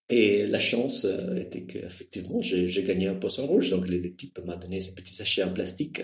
Et 0.08 0.46
la 0.46 0.60
chance 0.60 1.04
euh, 1.04 1.36
était 1.36 1.62
qu'effectivement, 1.62 2.40
j'ai 2.40 2.84
gagné 2.84 3.08
un 3.08 3.14
poisson 3.14 3.46
rouge. 3.46 3.70
Donc, 3.70 3.86
type 4.16 4.38
m'a 4.44 4.56
donné 4.56 4.80
ce 4.80 4.92
petit 4.94 5.14
sachet 5.14 5.42
en 5.42 5.52
plastique 5.52 6.02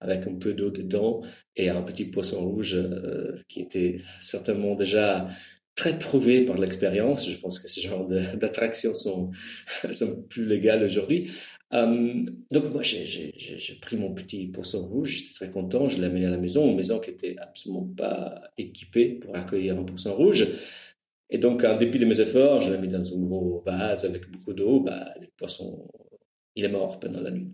avec 0.00 0.26
un 0.28 0.34
peu 0.34 0.54
d'eau 0.54 0.70
dedans 0.70 1.20
et 1.56 1.68
un 1.68 1.82
petit 1.82 2.04
poisson 2.04 2.48
rouge 2.48 2.74
euh, 2.74 3.36
qui 3.48 3.60
était 3.60 3.96
certainement 4.20 4.76
déjà 4.76 5.26
très 5.74 5.98
prouvé 5.98 6.44
par 6.44 6.58
l'expérience. 6.58 7.28
Je 7.28 7.38
pense 7.38 7.58
que 7.58 7.68
ce 7.68 7.80
genre 7.80 8.06
d'attractions 8.06 8.94
sont, 8.94 9.30
sont 9.90 10.22
plus 10.28 10.46
légales 10.46 10.84
aujourd'hui. 10.84 11.28
Euh, 11.72 12.22
donc, 12.52 12.72
moi, 12.72 12.82
j'ai 12.82 13.78
pris 13.80 13.96
mon 13.96 14.14
petit 14.14 14.46
poisson 14.46 14.86
rouge. 14.86 15.16
J'étais 15.16 15.34
très 15.34 15.50
content. 15.50 15.88
Je 15.88 15.98
l'ai 15.98 16.06
amené 16.06 16.26
à 16.26 16.30
la 16.30 16.38
maison, 16.38 16.70
une 16.70 16.76
maison 16.76 17.00
qui 17.00 17.10
était 17.10 17.34
absolument 17.38 17.88
pas 17.96 18.42
équipée 18.58 19.08
pour 19.14 19.34
accueillir 19.34 19.76
un 19.76 19.82
poisson 19.82 20.14
rouge. 20.14 20.46
Et 21.30 21.38
donc, 21.38 21.62
en 21.64 21.76
dépit 21.76 21.98
de 21.98 22.06
mes 22.06 22.20
efforts, 22.20 22.60
je 22.60 22.72
l'ai 22.72 22.78
mis 22.78 22.88
dans 22.88 23.00
un 23.00 23.20
gros 23.20 23.62
vase 23.64 24.04
avec 24.04 24.28
beaucoup 24.30 24.52
d'eau. 24.52 24.80
Bah, 24.80 25.14
le 25.20 25.28
poisson, 25.36 25.88
il 26.56 26.64
est 26.64 26.68
mort 26.68 26.98
pendant 26.98 27.20
la 27.20 27.30
nuit. 27.30 27.52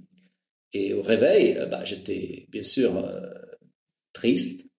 Et 0.72 0.94
au 0.94 1.02
réveil, 1.02 1.56
euh, 1.58 1.66
bah, 1.66 1.84
j'étais 1.84 2.46
bien 2.48 2.62
sûr 2.62 2.96
euh, 2.96 3.30
triste, 4.12 4.70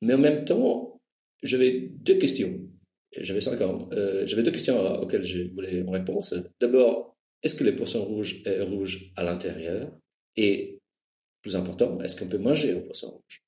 mais 0.00 0.14
en 0.14 0.18
même 0.18 0.44
temps, 0.44 1.00
j'avais 1.42 1.90
deux 1.92 2.18
questions. 2.18 2.60
J'avais 3.16 3.40
cinq 3.40 3.60
ans. 3.62 3.88
Euh, 3.92 4.26
j'avais 4.26 4.42
deux 4.42 4.50
questions 4.52 5.00
auxquelles 5.00 5.24
je 5.24 5.44
voulais 5.52 5.78
une 5.78 5.88
réponse. 5.88 6.34
D'abord, 6.60 7.16
est-ce 7.42 7.54
que 7.54 7.64
le 7.64 7.74
poisson 7.74 8.04
rouge 8.04 8.42
est 8.44 8.60
rouge 8.60 9.12
à 9.16 9.24
l'intérieur? 9.24 9.90
Et, 10.36 10.78
plus 11.42 11.56
important, 11.56 11.98
est-ce 12.00 12.16
qu'on 12.16 12.28
peut 12.28 12.38
manger 12.38 12.76
un 12.76 12.80
poisson 12.80 13.10
rouge? 13.10 13.42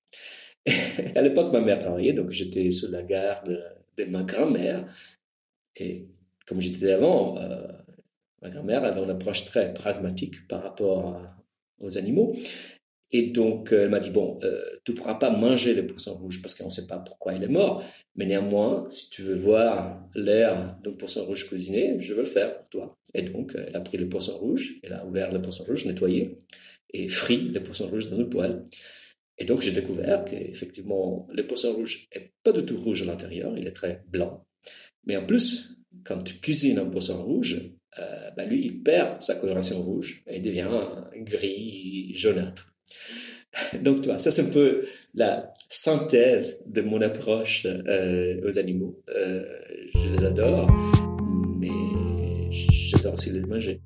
À 1.14 1.22
l'époque, 1.22 1.52
ma 1.52 1.60
mère 1.60 1.78
travaillait, 1.78 2.12
donc 2.12 2.30
j'étais 2.30 2.70
sous 2.70 2.90
la 2.90 3.02
garde 3.02 3.77
de 4.06 4.10
ma 4.10 4.22
grand-mère. 4.22 4.84
Et 5.76 6.06
comme 6.46 6.60
je 6.60 6.70
disais 6.70 6.92
avant, 6.92 7.38
euh, 7.38 7.66
ma 8.42 8.50
grand-mère 8.50 8.84
avait 8.84 9.02
une 9.02 9.10
approche 9.10 9.44
très 9.44 9.72
pragmatique 9.74 10.46
par 10.48 10.62
rapport 10.62 11.20
aux 11.80 11.98
animaux. 11.98 12.32
Et 13.10 13.28
donc, 13.28 13.72
euh, 13.72 13.84
elle 13.84 13.88
m'a 13.88 14.00
dit, 14.00 14.10
bon, 14.10 14.38
euh, 14.42 14.60
tu 14.84 14.92
ne 14.92 14.96
pourras 14.96 15.14
pas 15.14 15.30
manger 15.30 15.74
le 15.74 15.86
poisson 15.86 16.14
rouge 16.14 16.42
parce 16.42 16.54
qu'on 16.54 16.66
ne 16.66 16.70
sait 16.70 16.86
pas 16.86 16.98
pourquoi 16.98 17.32
il 17.32 17.42
est 17.42 17.48
mort. 17.48 17.82
Mais 18.16 18.26
néanmoins, 18.26 18.86
si 18.90 19.08
tu 19.08 19.22
veux 19.22 19.34
voir 19.34 20.06
l'air 20.14 20.76
d'un 20.82 20.92
poisson 20.92 21.24
rouge 21.24 21.46
cuisiné, 21.48 21.98
je 21.98 22.12
veux 22.12 22.20
le 22.20 22.26
faire 22.26 22.52
pour 22.58 22.68
toi. 22.68 22.98
Et 23.14 23.22
donc, 23.22 23.56
elle 23.56 23.74
a 23.74 23.80
pris 23.80 23.96
le 23.96 24.08
poisson 24.08 24.36
rouge, 24.36 24.74
elle 24.82 24.92
a 24.92 25.06
ouvert 25.06 25.32
le 25.32 25.40
poisson 25.40 25.64
rouge, 25.64 25.86
nettoyé, 25.86 26.38
et 26.92 27.08
frit 27.08 27.48
le 27.48 27.62
poisson 27.62 27.86
rouge 27.86 28.10
dans 28.10 28.16
une 28.16 28.28
poêle. 28.28 28.62
Et 29.38 29.44
donc, 29.44 29.60
j'ai 29.60 29.72
découvert 29.72 30.24
qu'effectivement, 30.24 31.26
le 31.32 31.46
poisson 31.46 31.72
rouge 31.72 32.08
est 32.12 32.32
pas 32.42 32.52
du 32.52 32.64
tout 32.64 32.76
rouge 32.76 33.02
à 33.02 33.04
l'intérieur, 33.04 33.56
il 33.56 33.66
est 33.66 33.72
très 33.72 34.02
blanc. 34.08 34.44
Mais 35.06 35.16
en 35.16 35.24
plus, 35.24 35.78
quand 36.04 36.22
tu 36.22 36.34
cuisines 36.34 36.78
un 36.78 36.86
poisson 36.86 37.22
rouge, 37.22 37.72
ben 38.36 38.48
lui, 38.48 38.64
il 38.64 38.82
perd 38.82 39.22
sa 39.22 39.34
coloration 39.34 39.82
rouge 39.82 40.22
et 40.26 40.36
il 40.36 40.42
devient 40.42 40.68
gris, 41.16 42.12
jaunâtre. 42.14 42.72
Donc, 43.82 44.02
tu 44.02 44.08
vois, 44.08 44.18
ça 44.18 44.30
c'est 44.30 44.42
un 44.42 44.50
peu 44.50 44.82
la 45.14 45.52
synthèse 45.68 46.64
de 46.66 46.82
mon 46.82 47.00
approche 47.00 47.66
euh, 47.66 48.40
aux 48.46 48.58
animaux. 48.58 49.02
Euh, 49.10 49.44
je 49.94 50.12
les 50.12 50.24
adore, 50.24 50.70
mais 51.58 52.50
j'adore 52.50 53.14
aussi 53.14 53.30
les 53.30 53.40
manger. 53.40 53.80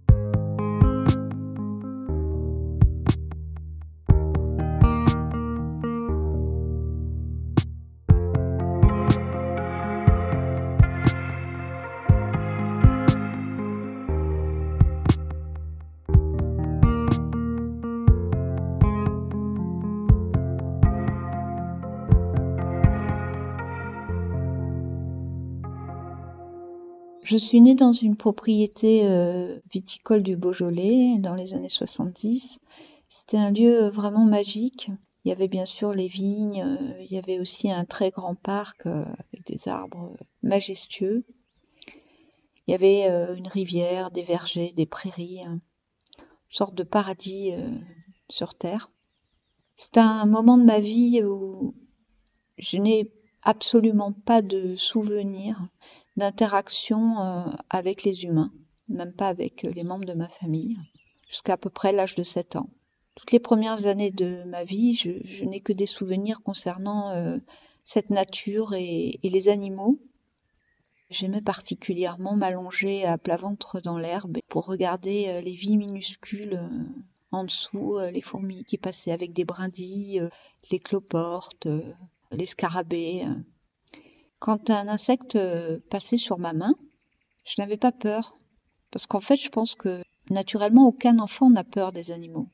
Je 27.33 27.39
suis 27.39 27.63
née 27.63 27.75
dans 27.75 27.93
une 27.93 28.15
propriété 28.15 29.07
euh, 29.07 29.59
viticole 29.73 30.23
du 30.23 30.37
Beaujolais 30.37 31.17
dans 31.19 31.35
les 31.35 31.55
années 31.55 31.71
70. 31.71 32.61
C'était 33.09 33.39
un 33.39 33.51
lieu 33.51 33.89
vraiment 33.89 34.27
magique. 34.27 34.91
Il 35.25 35.31
y 35.31 35.33
avait 35.33 35.49
bien 35.49 35.65
sûr 35.65 35.95
les 35.95 36.09
vignes, 36.09 36.63
euh, 36.63 37.01
il 37.01 37.11
y 37.11 37.17
avait 37.17 37.39
aussi 37.39 37.73
un 37.73 37.87
très 37.87 38.11
grand 38.11 38.35
parc 38.35 38.85
euh, 38.85 39.07
avec 39.33 39.47
des 39.47 39.67
arbres 39.67 40.15
majestueux. 40.43 41.25
Il 42.67 42.73
y 42.73 42.75
avait 42.75 43.07
une 43.35 43.49
rivière, 43.49 44.11
des 44.11 44.25
vergers, 44.25 44.75
des 44.77 44.85
prairies, 44.85 45.41
une 45.41 45.61
sorte 46.51 46.75
de 46.75 46.83
paradis 46.83 47.53
sur 48.29 48.55
Terre. 48.55 48.91
C'est 49.77 49.97
un 49.97 50.27
moment 50.27 50.59
de 50.59 50.65
ma 50.65 50.81
vie 50.81 51.25
où 51.25 51.75
je 52.59 52.77
n'ai 52.77 53.11
absolument 53.43 54.13
pas 54.13 54.43
de 54.43 54.77
souvenir 54.77 55.67
d'interaction 56.17 57.21
euh, 57.21 57.45
avec 57.71 58.05
les 58.05 58.25
humains, 58.25 58.53
même 58.89 59.13
pas 59.13 59.29
avec 59.29 59.65
euh, 59.65 59.71
les 59.71 59.85
membres 59.85 60.05
de 60.05 60.15
ma 60.15 60.29
famille, 60.29 60.77
jusqu'à 61.29 61.57
peu 61.57 61.71
près 61.71 61.93
l'âge 61.93 62.15
de 62.15 62.23
7 62.23 62.57
ans. 62.57 62.71
Toutes 63.15 63.33
les 63.33 63.41
premières 63.41 63.87
années 63.87 64.11
de 64.11 64.43
ma 64.45 64.65
vie, 64.65 64.95
je, 64.95 65.45
n'ai 65.45 65.61
que 65.61 65.73
des 65.73 65.87
souvenirs 65.87 66.43
concernant 66.43 67.11
euh, 67.11 67.39
cette 67.85 68.11
nature 68.11 68.75
et, 68.75 69.19
les 69.23 69.49
animaux. 69.49 70.01
J'aimais 71.11 71.43
particulièrement 71.43 72.37
m'allonger 72.37 73.05
à 73.05 73.19
plat 73.19 73.37
ventre 73.37 73.81
dans 73.81 73.99
l'herbe 73.99 74.39
pour 74.49 74.65
regarder 74.65 75.43
les 75.43 75.53
vies 75.53 75.77
minuscules 75.77 76.59
en 77.33 77.45
dessous, 77.45 77.99
les 77.99 78.23
fourmis 78.23 78.65
qui 78.65 78.79
passaient 78.79 79.13
avec 79.13 79.35
des 79.35 79.45
brindilles, 79.45 80.27
les 80.71 80.79
cloportes, 80.79 81.69
les 82.31 82.47
scarabées. 82.47 83.27
Quand 84.43 84.71
un 84.71 84.89
insecte 84.89 85.37
euh, 85.37 85.79
passait 85.89 86.17
sur 86.17 86.37
ma 86.37 86.53
main, 86.53 86.75
je 87.45 87.55
n'avais 87.59 87.77
pas 87.77 87.93
peur. 87.93 88.37
Parce 88.91 89.07
qu'en 89.07 89.21
fait, 89.21 89.37
je 89.37 89.51
pense 89.51 89.77
que 89.77 90.03
naturellement, 90.31 90.89
aucun 90.89 91.21
enfant 91.21 91.49
n'a 91.49 91.63
peur 91.63 91.93
des 91.93 92.11
animaux. 92.11 92.49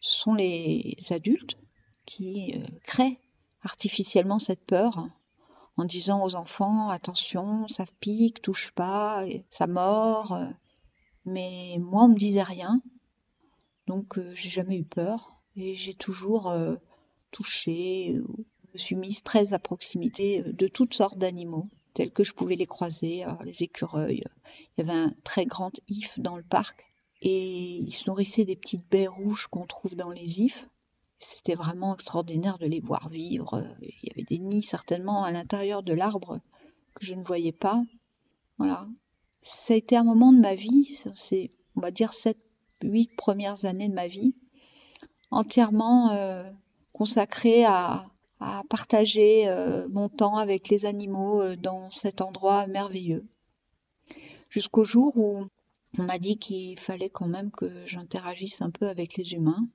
Ce 0.00 0.18
sont 0.18 0.34
les 0.34 0.96
adultes 1.10 1.58
qui 2.06 2.54
euh, 2.56 2.66
créent 2.82 3.20
artificiellement 3.62 4.40
cette 4.40 4.66
peur 4.66 5.06
en 5.76 5.84
disant 5.84 6.24
aux 6.24 6.34
enfants 6.34 6.88
attention, 6.88 7.68
ça 7.68 7.84
pique, 8.00 8.42
touche 8.42 8.72
pas, 8.72 9.24
ça 9.48 9.68
mord. 9.68 10.36
Mais 11.24 11.76
moi, 11.78 12.02
on 12.02 12.08
me 12.08 12.18
disait 12.18 12.42
rien. 12.42 12.82
Donc, 13.86 14.18
euh, 14.18 14.34
j'ai 14.34 14.50
jamais 14.50 14.78
eu 14.78 14.84
peur 14.84 15.36
et 15.54 15.76
j'ai 15.76 15.94
toujours 15.94 16.52
touché 17.30 18.20
me 18.74 18.78
suis 18.78 18.96
mise 18.96 19.22
très 19.22 19.54
à 19.54 19.58
proximité 19.58 20.40
euh, 20.40 20.52
de 20.52 20.68
toutes 20.68 20.94
sortes 20.94 21.18
d'animaux, 21.18 21.68
tels 21.94 22.10
que 22.10 22.24
je 22.24 22.32
pouvais 22.32 22.56
les 22.56 22.66
croiser, 22.66 23.24
les 23.44 23.62
écureuils. 23.62 24.24
Il 24.76 24.86
y 24.86 24.88
avait 24.88 24.98
un 24.98 25.14
très 25.24 25.44
grand 25.44 25.72
if 25.88 26.18
dans 26.18 26.36
le 26.36 26.42
parc 26.42 26.86
et 27.20 27.76
ils 27.76 27.92
se 27.92 28.08
nourrissaient 28.08 28.44
des 28.44 28.56
petites 28.56 28.88
baies 28.90 29.06
rouges 29.06 29.46
qu'on 29.46 29.66
trouve 29.66 29.94
dans 29.94 30.10
les 30.10 30.40
ifs. 30.42 30.68
C'était 31.18 31.54
vraiment 31.54 31.94
extraordinaire 31.94 32.58
de 32.58 32.66
les 32.66 32.80
voir 32.80 33.08
vivre. 33.10 33.64
Il 33.82 34.08
y 34.08 34.10
avait 34.10 34.24
des 34.24 34.38
nids 34.38 34.62
certainement 34.62 35.22
à 35.22 35.30
l'intérieur 35.30 35.82
de 35.82 35.92
l'arbre 35.92 36.40
que 36.94 37.04
je 37.04 37.14
ne 37.14 37.22
voyais 37.22 37.52
pas. 37.52 37.84
Voilà. 38.58 38.88
Ça 39.42 39.74
a 39.74 39.76
été 39.76 39.96
un 39.96 40.04
moment 40.04 40.32
de 40.32 40.40
ma 40.40 40.54
vie, 40.54 40.98
c'est 41.14 41.50
on 41.76 41.80
va 41.80 41.90
dire 41.90 42.12
sept, 42.12 42.38
huit 42.82 43.10
premières 43.16 43.64
années 43.64 43.88
de 43.88 43.94
ma 43.94 44.08
vie, 44.08 44.34
entièrement 45.30 46.12
euh, 46.12 46.50
à, 47.66 48.06
à 48.42 48.64
partager 48.68 49.48
euh, 49.48 49.86
mon 49.88 50.08
temps 50.08 50.36
avec 50.36 50.68
les 50.68 50.84
animaux 50.84 51.40
euh, 51.40 51.56
dans 51.56 51.90
cet 51.90 52.20
endroit 52.20 52.66
merveilleux. 52.66 53.24
Jusqu'au 54.48 54.84
jour 54.84 55.16
où 55.16 55.46
on 55.98 56.02
m'a 56.02 56.18
dit 56.18 56.38
qu'il 56.38 56.78
fallait 56.78 57.08
quand 57.08 57.28
même 57.28 57.52
que 57.52 57.70
j'interagisse 57.86 58.60
un 58.60 58.70
peu 58.70 58.88
avec 58.88 59.16
les 59.16 59.34
humains, 59.34 59.68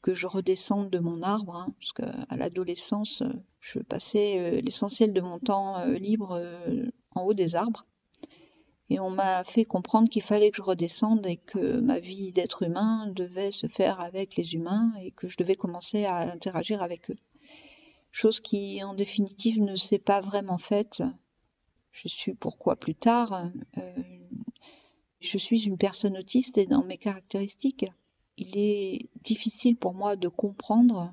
que 0.00 0.14
je 0.14 0.28
redescende 0.28 0.90
de 0.90 0.98
mon 1.00 1.22
arbre, 1.22 1.56
hein, 1.56 1.74
parce 1.80 1.92
qu'à 1.92 2.36
l'adolescence, 2.36 3.22
je 3.60 3.80
passais 3.80 4.38
euh, 4.38 4.60
l'essentiel 4.60 5.12
de 5.12 5.20
mon 5.20 5.40
temps 5.40 5.84
libre 5.86 6.40
en 7.16 7.22
haut 7.22 7.34
des 7.34 7.56
arbres. 7.56 7.84
Et 8.90 9.00
on 9.00 9.10
m'a 9.10 9.42
fait 9.42 9.64
comprendre 9.64 10.08
qu'il 10.08 10.22
fallait 10.22 10.50
que 10.50 10.58
je 10.58 10.62
redescende 10.62 11.26
et 11.26 11.38
que 11.38 11.80
ma 11.80 11.98
vie 11.98 12.32
d'être 12.32 12.62
humain 12.62 13.08
devait 13.08 13.50
se 13.50 13.66
faire 13.66 14.00
avec 14.00 14.36
les 14.36 14.54
humains 14.54 14.92
et 15.02 15.10
que 15.10 15.28
je 15.28 15.36
devais 15.36 15.56
commencer 15.56 16.04
à 16.04 16.18
interagir 16.18 16.82
avec 16.82 17.10
eux 17.10 17.16
chose 18.14 18.38
qui 18.38 18.82
en 18.84 18.94
définitive 18.94 19.60
ne 19.60 19.74
s'est 19.74 19.98
pas 19.98 20.20
vraiment 20.20 20.56
faite. 20.56 21.02
Je 21.90 22.06
suis 22.06 22.32
pourquoi 22.32 22.76
plus 22.76 22.94
tard. 22.94 23.50
Euh, 23.76 24.02
je 25.20 25.36
suis 25.36 25.66
une 25.66 25.76
personne 25.76 26.16
autiste 26.16 26.56
et 26.56 26.66
dans 26.66 26.84
mes 26.84 26.96
caractéristiques, 26.96 27.86
il 28.36 28.56
est 28.56 29.08
difficile 29.22 29.76
pour 29.76 29.94
moi 29.94 30.14
de 30.14 30.28
comprendre 30.28 31.12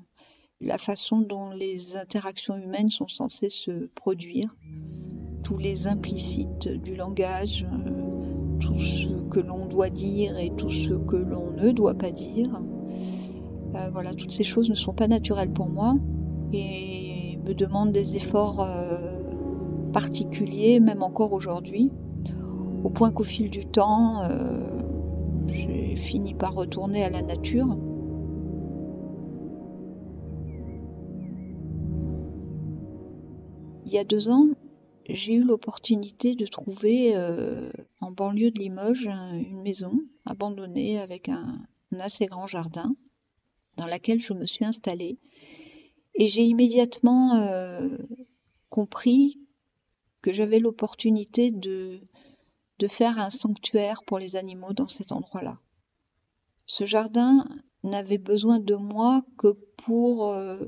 la 0.60 0.78
façon 0.78 1.18
dont 1.18 1.50
les 1.50 1.96
interactions 1.96 2.56
humaines 2.56 2.90
sont 2.90 3.08
censées 3.08 3.48
se 3.48 3.86
produire, 3.96 4.54
tous 5.42 5.58
les 5.58 5.88
implicites 5.88 6.68
du 6.68 6.94
langage, 6.94 7.66
euh, 7.68 8.58
tout 8.60 8.78
ce 8.78 9.08
que 9.28 9.40
l'on 9.40 9.66
doit 9.66 9.90
dire 9.90 10.38
et 10.38 10.54
tout 10.54 10.70
ce 10.70 10.92
que 10.94 11.16
l'on 11.16 11.50
ne 11.50 11.72
doit 11.72 11.96
pas 11.96 12.12
dire. 12.12 12.62
Euh, 13.74 13.90
voilà, 13.90 14.14
toutes 14.14 14.30
ces 14.30 14.44
choses 14.44 14.70
ne 14.70 14.76
sont 14.76 14.94
pas 14.94 15.08
naturelles 15.08 15.52
pour 15.52 15.68
moi 15.68 15.96
et 16.52 17.38
me 17.44 17.54
demande 17.54 17.92
des 17.92 18.16
efforts 18.16 18.60
euh, 18.60 19.90
particuliers, 19.92 20.80
même 20.80 21.02
encore 21.02 21.32
aujourd'hui, 21.32 21.90
au 22.84 22.90
point 22.90 23.10
qu'au 23.10 23.24
fil 23.24 23.50
du 23.50 23.64
temps, 23.64 24.22
euh, 24.24 24.82
j'ai 25.48 25.96
fini 25.96 26.34
par 26.34 26.54
retourner 26.54 27.04
à 27.04 27.10
la 27.10 27.22
nature. 27.22 27.76
Il 33.84 33.92
y 33.92 33.98
a 33.98 34.04
deux 34.04 34.30
ans, 34.30 34.48
j'ai 35.08 35.34
eu 35.34 35.42
l'opportunité 35.42 36.34
de 36.34 36.46
trouver 36.46 37.12
euh, 37.14 37.70
en 38.00 38.10
banlieue 38.10 38.50
de 38.50 38.58
Limoges 38.58 39.06
une 39.06 39.60
maison 39.62 39.92
abandonnée 40.24 40.98
avec 40.98 41.28
un 41.28 41.60
assez 41.98 42.26
grand 42.26 42.46
jardin 42.46 42.94
dans 43.76 43.86
laquelle 43.86 44.20
je 44.20 44.32
me 44.32 44.46
suis 44.46 44.64
installée 44.64 45.18
et 46.14 46.28
j'ai 46.28 46.44
immédiatement 46.44 47.36
euh, 47.36 47.88
compris 48.68 49.40
que 50.20 50.32
j'avais 50.32 50.58
l'opportunité 50.58 51.50
de, 51.50 52.00
de 52.78 52.86
faire 52.86 53.18
un 53.18 53.30
sanctuaire 53.30 54.02
pour 54.04 54.18
les 54.18 54.36
animaux 54.36 54.72
dans 54.72 54.88
cet 54.88 55.12
endroit-là. 55.12 55.58
Ce 56.66 56.84
jardin 56.84 57.46
n'avait 57.82 58.18
besoin 58.18 58.60
de 58.60 58.74
moi 58.74 59.24
que 59.36 59.48
pour 59.76 60.28
euh, 60.28 60.58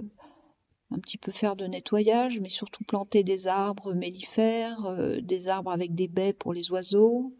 un 0.90 0.98
petit 0.98 1.18
peu 1.18 1.30
faire 1.30 1.56
de 1.56 1.66
nettoyage, 1.66 2.40
mais 2.40 2.48
surtout 2.48 2.84
planter 2.84 3.22
des 3.22 3.46
arbres 3.46 3.94
mellifères, 3.94 4.84
euh, 4.86 5.20
des 5.20 5.48
arbres 5.48 5.70
avec 5.70 5.94
des 5.94 6.08
baies 6.08 6.32
pour 6.32 6.52
les 6.52 6.70
oiseaux, 6.70 7.32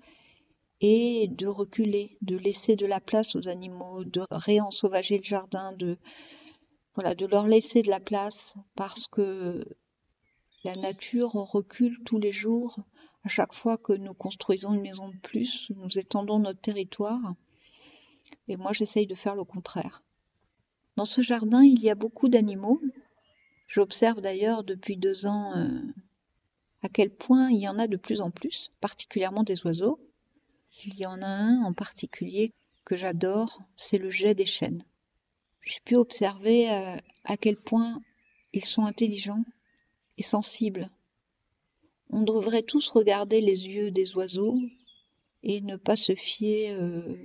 et 0.81 1.29
de 1.29 1.47
reculer, 1.47 2.17
de 2.23 2.37
laisser 2.37 2.77
de 2.77 2.87
la 2.87 3.01
place 3.01 3.37
aux 3.37 3.49
animaux, 3.49 4.05
de 4.05 4.23
réensauvager 4.31 5.19
le 5.19 5.25
jardin, 5.25 5.73
de, 5.73 5.97
voilà, 6.95 7.15
de 7.15 7.27
leur 7.27 7.47
laisser 7.47 7.83
de 7.83 7.91
la 7.91 8.01
place 8.01 8.55
parce 8.77 9.09
que 9.09 9.65
la 10.63 10.77
nature 10.77 11.33
recule 11.33 11.99
tous 12.05 12.19
les 12.19 12.33
jours. 12.33 12.79
À 13.25 13.29
chaque 13.29 13.55
fois 13.55 13.77
que 13.77 13.93
nous 13.93 14.15
construisons 14.15 14.75
une 14.75 14.81
maison 14.81 15.09
de 15.09 15.17
plus, 15.17 15.71
nous 15.77 15.99
étendons 15.99 16.39
notre 16.39 16.61
territoire. 16.61 17.35
Et 18.49 18.57
moi, 18.57 18.73
j'essaye 18.73 19.07
de 19.07 19.15
faire 19.15 19.35
le 19.35 19.45
contraire. 19.45 20.03
Dans 20.97 21.05
ce 21.05 21.21
jardin, 21.21 21.63
il 21.63 21.81
y 21.81 21.91
a 21.91 21.95
beaucoup 21.95 22.29
d'animaux. 22.29 22.81
J'observe 23.67 24.21
d'ailleurs 24.21 24.63
depuis 24.63 24.97
deux 24.97 25.27
ans 25.27 25.57
euh, 25.57 25.83
à 26.83 26.89
quel 26.89 27.11
point 27.11 27.51
il 27.51 27.59
y 27.59 27.69
en 27.69 27.79
a 27.79 27.89
de 27.89 27.97
plus 27.97 28.21
en 28.21 28.31
plus, 28.31 28.71
particulièrement 28.81 29.43
des 29.43 29.65
oiseaux. 29.67 29.99
Il 30.85 30.97
y 30.97 31.07
en 31.07 31.21
a 31.23 31.27
un 31.27 31.63
en 31.65 31.73
particulier 31.73 32.53
que 32.85 32.97
j'adore, 32.97 33.63
c'est 33.77 33.99
le 33.99 34.11
jet 34.11 34.35
des 34.35 34.47
chênes 34.47 34.85
j'ai 35.65 35.81
pu 35.85 35.97
observer 35.97 36.71
euh, 36.71 36.97
à 37.25 37.37
quel 37.37 37.57
point 37.57 38.03
ils 38.53 38.65
sont 38.65 38.85
intelligents 38.85 39.45
et 40.19 40.23
sensibles. 40.23 40.91
On 42.11 42.23
devrait 42.23 42.63
tous 42.63 42.89
regarder 42.91 43.41
les 43.41 43.67
yeux 43.67 43.91
des 43.91 44.15
oiseaux 44.15 44.59
et 45.43 45.61
ne 45.61 45.77
pas 45.77 45.97
se 45.97 46.15
fier 46.15 46.71
euh, 46.71 47.17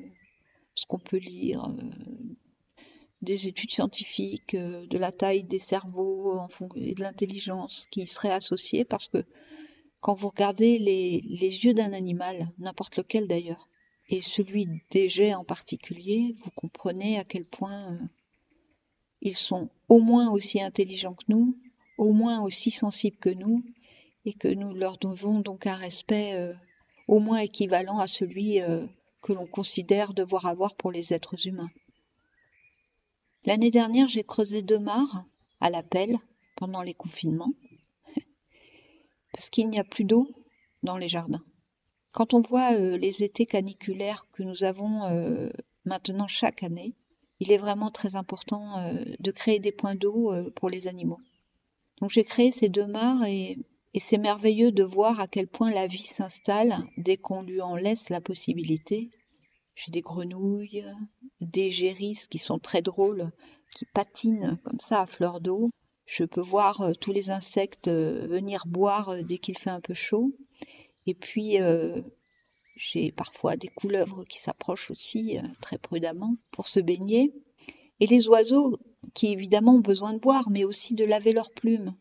ce 0.73 0.85
qu'on 0.85 0.99
peut 0.99 1.17
lire 1.17 1.65
euh, 1.65 2.85
des 3.21 3.47
études 3.47 3.71
scientifiques, 3.71 4.55
de 4.55 4.97
la 4.97 5.11
taille 5.11 5.43
des 5.43 5.59
cerveaux 5.59 6.39
et 6.75 6.95
de 6.95 7.01
l'intelligence 7.01 7.85
qui 7.91 8.01
y 8.01 8.07
seraient 8.07 8.31
associées 8.31 8.85
parce 8.85 9.09
que 9.09 9.25
quand 9.99 10.13
vous 10.13 10.29
regardez 10.29 10.79
les 10.79 11.65
yeux 11.65 11.73
d'un 11.73 11.91
animal, 11.91 12.49
n'importe 12.57 12.95
lequel 12.95 13.27
d'ailleurs, 13.27 13.67
et 14.07 14.21
celui 14.21 14.67
des 14.91 15.09
jets 15.09 15.33
en 15.33 15.43
particulier, 15.43 16.33
vous 16.41 16.51
comprenez 16.51 17.19
à 17.19 17.25
quel 17.25 17.43
point 17.43 17.99
ils 19.21 19.37
sont 19.37 19.69
au 19.87 19.99
moins 19.99 20.29
aussi 20.29 20.61
intelligents 20.61 21.13
que 21.13 21.25
nous, 21.27 21.57
au 21.97 22.13
moins 22.13 22.41
aussi 22.41 22.71
sensibles 22.71 23.17
que 23.17 23.29
nous, 23.29 23.63
et 24.25 24.33
que 24.33 24.47
nous 24.47 24.73
leur 24.73 24.97
devons 24.97 25.39
donc 25.39 25.67
un 25.67 25.75
respect 25.75 26.33
euh, 26.33 26.53
au 27.07 27.19
moins 27.19 27.39
équivalent 27.39 27.99
à 27.99 28.07
celui 28.07 28.61
euh, 28.61 28.85
que 29.21 29.33
l'on 29.33 29.47
considère 29.47 30.13
devoir 30.13 30.45
avoir 30.45 30.75
pour 30.75 30.91
les 30.91 31.13
êtres 31.13 31.47
humains. 31.47 31.69
L'année 33.45 33.71
dernière, 33.71 34.07
j'ai 34.07 34.23
creusé 34.23 34.61
deux 34.61 34.79
mares 34.79 35.25
à 35.59 35.69
la 35.69 35.83
pelle 35.83 36.17
pendant 36.55 36.81
les 36.81 36.93
confinements, 36.93 37.53
parce 39.33 39.49
qu'il 39.49 39.69
n'y 39.69 39.79
a 39.79 39.83
plus 39.83 40.03
d'eau 40.03 40.29
dans 40.83 40.97
les 40.97 41.07
jardins. 41.07 41.43
Quand 42.11 42.33
on 42.33 42.41
voit 42.41 42.73
euh, 42.73 42.97
les 42.97 43.23
étés 43.23 43.45
caniculaires 43.45 44.27
que 44.31 44.43
nous 44.43 44.63
avons 44.63 45.51
maintenant 45.85 46.27
chaque 46.27 46.63
année, 46.63 46.95
il 47.39 47.51
est 47.51 47.57
vraiment 47.57 47.91
très 47.91 48.15
important 48.15 48.79
euh, 48.79 49.03
de 49.19 49.31
créer 49.31 49.59
des 49.59 49.71
points 49.71 49.95
d'eau 49.95 50.33
pour 50.55 50.69
les 50.69 50.87
animaux. 50.87 51.19
Donc 52.01 52.11
j'ai 52.11 52.23
créé 52.23 52.51
ces 52.51 52.69
deux 52.69 52.87
mares 52.87 53.25
et, 53.25 53.57
c'est 53.97 54.17
merveilleux 54.17 54.71
de 54.71 54.83
voir 54.83 55.19
à 55.19 55.27
quel 55.27 55.47
point 55.47 55.71
la 55.71 55.87
vie 55.87 56.05
s'installe 56.05 56.85
dès 56.95 57.17
qu'on 57.17 57.41
lui 57.41 57.59
en 57.59 57.75
laisse 57.75 58.09
la 58.09 58.21
possibilité. 58.21 59.09
J'ai 59.75 59.91
des 59.91 59.99
grenouilles, 59.99 60.85
des 61.41 61.69
gérisses 61.69 62.27
qui 62.27 62.37
sont 62.37 62.59
très 62.59 62.81
drôles, 62.81 63.31
qui 63.75 63.85
patinent 63.85 64.57
comme 64.63 64.79
ça 64.79 65.01
à 65.01 65.05
fleur 65.05 65.41
d'eau. 65.41 65.69
Je 66.05 66.23
peux 66.23 66.39
voir 66.39 66.91
tous 67.01 67.11
les 67.11 67.29
insectes 67.29 67.89
venir 67.89 68.67
boire 68.67 69.21
dès 69.23 69.37
qu'il 69.37 69.57
fait 69.57 69.69
un 69.69 69.81
peu 69.81 69.95
chaud. 69.95 70.33
Et 71.09 71.15
puis, 71.15 71.59
euh, 71.59 72.01
j'ai 72.79 73.11
parfois 73.11 73.57
des 73.57 73.67
couleuvres 73.67 74.23
qui 74.23 74.39
s'approchent 74.39 74.89
aussi 74.89 75.37
euh, 75.37 75.41
très 75.59 75.77
prudemment 75.77 76.37
pour 76.49 76.69
se 76.69 76.79
baigner. 76.79 77.33
Et 77.99 78.07
les 78.07 78.29
oiseaux 78.29 78.79
qui 79.13 79.27
évidemment 79.33 79.75
ont 79.75 79.81
besoin 79.81 80.13
de 80.13 80.19
boire, 80.19 80.49
mais 80.49 80.63
aussi 80.63 80.95
de 80.95 81.03
laver 81.03 81.33
leurs 81.33 81.51
plumes. 81.51 81.93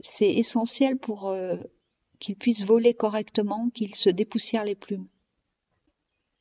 C'est 0.00 0.32
essentiel 0.32 0.98
pour 0.98 1.28
euh, 1.28 1.56
qu'ils 2.20 2.36
puissent 2.36 2.64
voler 2.64 2.94
correctement, 2.94 3.70
qu'ils 3.70 3.96
se 3.96 4.08
dépoussièrent 4.08 4.64
les 4.64 4.76
plumes. 4.76 5.08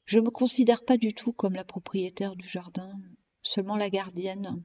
Je 0.05 0.19
ne 0.19 0.25
me 0.25 0.29
considère 0.29 0.85
pas 0.85 0.97
du 0.97 1.15
tout 1.15 1.33
comme 1.33 1.55
la 1.55 1.63
propriétaire 1.63 2.35
du 2.35 2.47
jardin, 2.47 2.93
seulement 3.41 3.77
la 3.77 3.89
gardienne. 3.89 4.61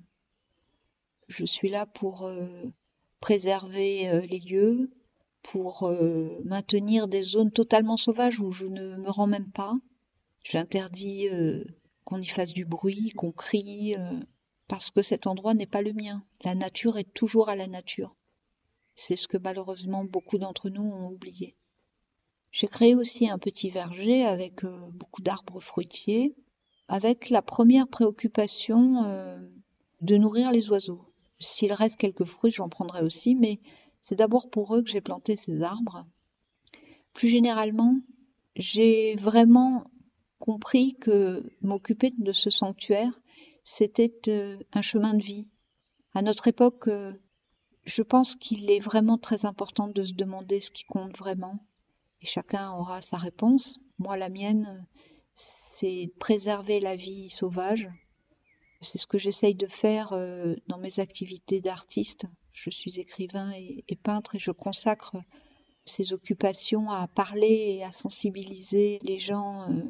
Je 1.29 1.47
suis 1.47 1.71
là 1.71 1.87
pour 1.87 2.31
préserver 3.21 4.27
les 4.27 4.41
lieux, 4.41 4.91
pour 5.53 5.85
euh, 5.85 6.41
maintenir 6.45 7.09
des 7.09 7.23
zones 7.23 7.51
totalement 7.51 7.97
sauvages 7.97 8.39
où 8.39 8.53
je 8.53 8.67
ne 8.67 8.97
me 8.97 9.11
rends 9.11 9.27
même 9.27 9.51
pas. 9.51 9.73
J'interdis 10.45 11.29
euh, 11.31 11.65
qu'on 12.05 12.21
y 12.21 12.27
fasse 12.27 12.53
du 12.53 12.67
bruit, 12.67 13.13
qu'on 13.17 13.33
crie, 13.33 13.97
euh, 13.97 14.21
parce 14.67 14.91
que 14.91 15.01
cet 15.01 15.27
endroit 15.27 15.55
n'est 15.55 15.67
pas 15.67 15.81
le 15.81 15.95
mien. 15.95 16.23
La 16.45 16.55
nature 16.55 16.99
est 16.99 17.15
toujours 17.15 17.49
à 17.49 17.57
la 17.57 17.67
nature. 17.67 18.15
C'est 18.95 19.17
ce 19.17 19.27
que 19.27 19.39
malheureusement 19.39 20.05
beaucoup 20.05 20.37
d'entre 20.37 20.69
nous 20.69 20.83
ont 20.83 21.09
oublié. 21.09 21.57
J'ai 22.51 22.67
créé 22.67 22.95
aussi 22.95 23.31
un 23.31 23.39
petit 23.39 23.71
verger 23.71 24.27
avec 24.27 24.65
beaucoup 24.93 25.23
d'arbres 25.23 25.61
fruitiers, 25.61 26.35
avec 26.89 27.31
la 27.31 27.43
première 27.43 27.89
préoccupation 27.89 29.39
de 30.01 30.17
nourrir 30.17 30.51
les 30.51 30.71
oiseaux. 30.71 31.05
S'il 31.39 31.73
reste 31.73 31.99
quelques 31.99 32.25
fruits, 32.25 32.51
j'en 32.51 32.69
prendrai 32.69 33.03
aussi, 33.03 33.35
mais 33.35 33.61
c'est 34.01 34.17
d'abord 34.17 34.51
pour 34.51 34.75
eux 34.75 34.83
que 34.83 34.91
j'ai 34.91 35.01
planté 35.01 35.37
ces 35.37 35.63
arbres. 35.63 36.07
Plus 37.15 37.29
généralement, 37.29 37.97
j'ai 38.57 39.17
vraiment 39.17 39.85
compris 40.39 40.95
que 40.97 41.51
m'occuper 41.63 42.13
de 42.19 42.33
ce 42.33 42.51
sanctuaire, 42.51 43.21
c'était 43.65 44.21
euh, 44.29 44.59
un 44.73 44.83
chemin 44.83 45.15
de 45.15 45.23
vie. 45.23 45.49
À 46.15 46.23
notre 46.23 46.49
époque, 46.49 46.89
euh, 46.89 47.13
je 47.85 48.03
pense 48.03 48.35
qu'il 48.35 48.71
est 48.71 48.81
vraiment 48.81 49.19
très 49.19 49.47
important 49.47 49.89
de 49.89 50.05
se 50.05 50.15
demander 50.15 50.61
ce 50.61 50.71
qui 50.71 50.85
compte 50.85 51.17
vraiment. 51.17 51.59
Et 52.21 52.27
chacun 52.27 52.73
aura 52.73 53.01
sa 53.01 53.17
réponse. 53.17 53.79
Moi, 53.99 54.17
la 54.17 54.29
mienne, 54.29 54.87
c'est 55.35 56.13
préserver 56.19 56.81
la 56.81 56.97
vie 56.97 57.31
sauvage. 57.31 57.89
C'est 58.81 58.99
ce 58.99 59.07
que 59.07 59.19
j'essaye 59.19 59.55
de 59.55 59.67
faire 59.67 60.13
euh, 60.13 60.55
dans 60.67 60.79
mes 60.79 61.01
activités 61.01 61.61
d'artiste. 61.61 62.27
Je 62.63 62.71
suis 62.71 62.99
écrivain 62.99 63.53
et, 63.53 63.85
peintre 64.03 64.35
et 64.35 64.39
je 64.41 64.51
consacre 64.51 65.17
ces 65.85 66.13
occupations 66.13 66.91
à 66.91 67.07
parler 67.07 67.77
et 67.77 67.85
à 67.85 67.93
sensibiliser 67.93 68.99
les 69.03 69.21
gens 69.21 69.71
euh, 69.71 69.83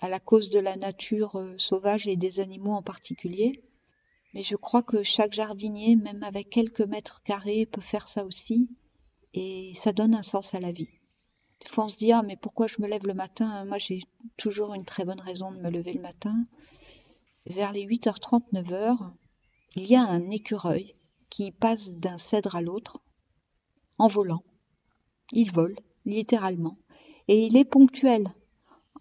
à 0.00 0.08
la 0.08 0.18
cause 0.18 0.48
de 0.48 0.58
la 0.58 0.76
nature 0.76 1.36
euh, 1.36 1.54
sauvage 1.58 2.08
et 2.08 2.16
des 2.16 2.40
animaux 2.40 2.72
en 2.72 2.82
particulier. 2.82 3.62
Mais 4.32 4.42
je 4.42 4.56
crois 4.56 4.82
que 4.82 5.02
chaque 5.02 5.34
jardinier, 5.34 5.96
même 5.96 6.22
avec 6.22 6.48
quelques 6.48 6.80
mètres 6.80 7.22
carrés, 7.24 7.66
peut 7.66 7.82
faire 7.82 8.08
ça 8.08 8.24
aussi. 8.24 8.68
Et 9.34 9.72
ça 9.74 9.92
donne 9.92 10.14
un 10.14 10.22
sens 10.22 10.54
à 10.54 10.60
la 10.60 10.72
vie. 10.72 10.90
Des 11.60 11.68
fois, 11.68 11.84
on 11.84 11.88
se 11.88 11.98
dit 11.98 12.12
Ah, 12.12 12.22
mais 12.22 12.36
pourquoi 12.36 12.66
je 12.66 12.80
me 12.80 12.88
lève 12.88 13.06
le 13.06 13.14
matin? 13.14 13.64
Moi, 13.66 13.78
j'ai 13.78 14.00
toujours 14.38 14.72
une 14.74 14.84
très 14.84 15.04
bonne 15.04 15.20
raison 15.20 15.52
de 15.52 15.58
me 15.58 15.70
lever 15.70 15.92
le 15.92 16.00
matin. 16.00 16.46
Vers 17.46 17.72
les 17.72 17.84
8h30, 17.86 18.44
9h, 18.52 18.96
il 19.76 19.84
y 19.84 19.94
a 19.94 20.02
un 20.02 20.30
écureuil 20.30 20.94
qui 21.30 21.52
passe 21.52 21.94
d'un 21.94 22.18
cèdre 22.18 22.56
à 22.56 22.62
l'autre 22.62 23.00
en 23.98 24.06
volant. 24.06 24.42
Il 25.32 25.52
vole, 25.52 25.76
littéralement. 26.04 26.78
Et 27.28 27.44
il 27.44 27.56
est 27.56 27.64
ponctuel. 27.64 28.32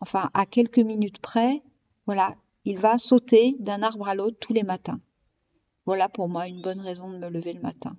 Enfin, 0.02 0.30
à 0.34 0.46
quelques 0.46 0.80
minutes 0.80 1.20
près, 1.20 1.64
voilà, 2.06 2.36
il 2.66 2.78
va 2.80 2.98
sauter 2.98 3.56
d'un 3.60 3.82
arbre 3.82 4.08
à 4.08 4.16
l'autre 4.16 4.38
tous 4.40 4.54
les 4.54 4.64
matins. 4.64 5.00
Voilà 5.86 6.10
pour 6.10 6.28
moi 6.28 6.48
une 6.48 6.62
bonne 6.62 6.82
raison 6.82 7.10
de 7.10 7.18
me 7.18 7.30
lever 7.30 7.54
le 7.54 7.62
matin. 7.62 7.98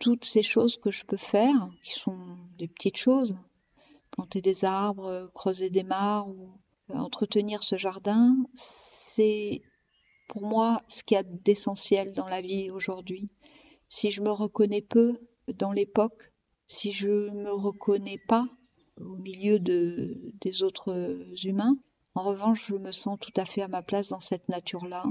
Toutes 0.00 0.24
ces 0.24 0.42
choses 0.42 0.76
que 0.76 0.90
je 0.90 1.04
peux 1.04 1.16
faire, 1.16 1.70
qui 1.84 1.92
sont 1.92 2.36
des 2.58 2.66
petites 2.66 2.96
choses, 2.96 3.36
planter 4.10 4.42
des 4.42 4.64
arbres, 4.64 5.30
creuser 5.34 5.70
des 5.70 5.84
mares 5.84 6.28
ou 6.28 6.50
entretenir 6.92 7.62
ce 7.62 7.76
jardin, 7.76 8.36
c'est 8.54 9.62
pour 10.28 10.42
moi 10.42 10.82
ce 10.88 11.02
qu'il 11.02 11.16
y 11.16 11.18
a 11.18 11.22
d'essentiel 11.22 12.12
dans 12.12 12.28
la 12.28 12.40
vie 12.40 12.70
aujourd'hui. 12.70 13.28
Si 13.88 14.10
je 14.10 14.22
me 14.22 14.30
reconnais 14.30 14.82
peu 14.82 15.18
dans 15.48 15.72
l'époque, 15.72 16.32
si 16.66 16.92
je 16.92 17.30
me 17.30 17.52
reconnais 17.52 18.18
pas 18.28 18.46
au 19.00 19.16
milieu 19.16 19.58
de, 19.58 20.32
des 20.40 20.62
autres 20.62 21.24
humains, 21.44 21.76
en 22.14 22.22
revanche, 22.22 22.68
je 22.68 22.76
me 22.76 22.92
sens 22.92 23.18
tout 23.20 23.32
à 23.36 23.44
fait 23.44 23.62
à 23.62 23.68
ma 23.68 23.82
place 23.82 24.08
dans 24.08 24.20
cette 24.20 24.48
nature-là. 24.48 25.04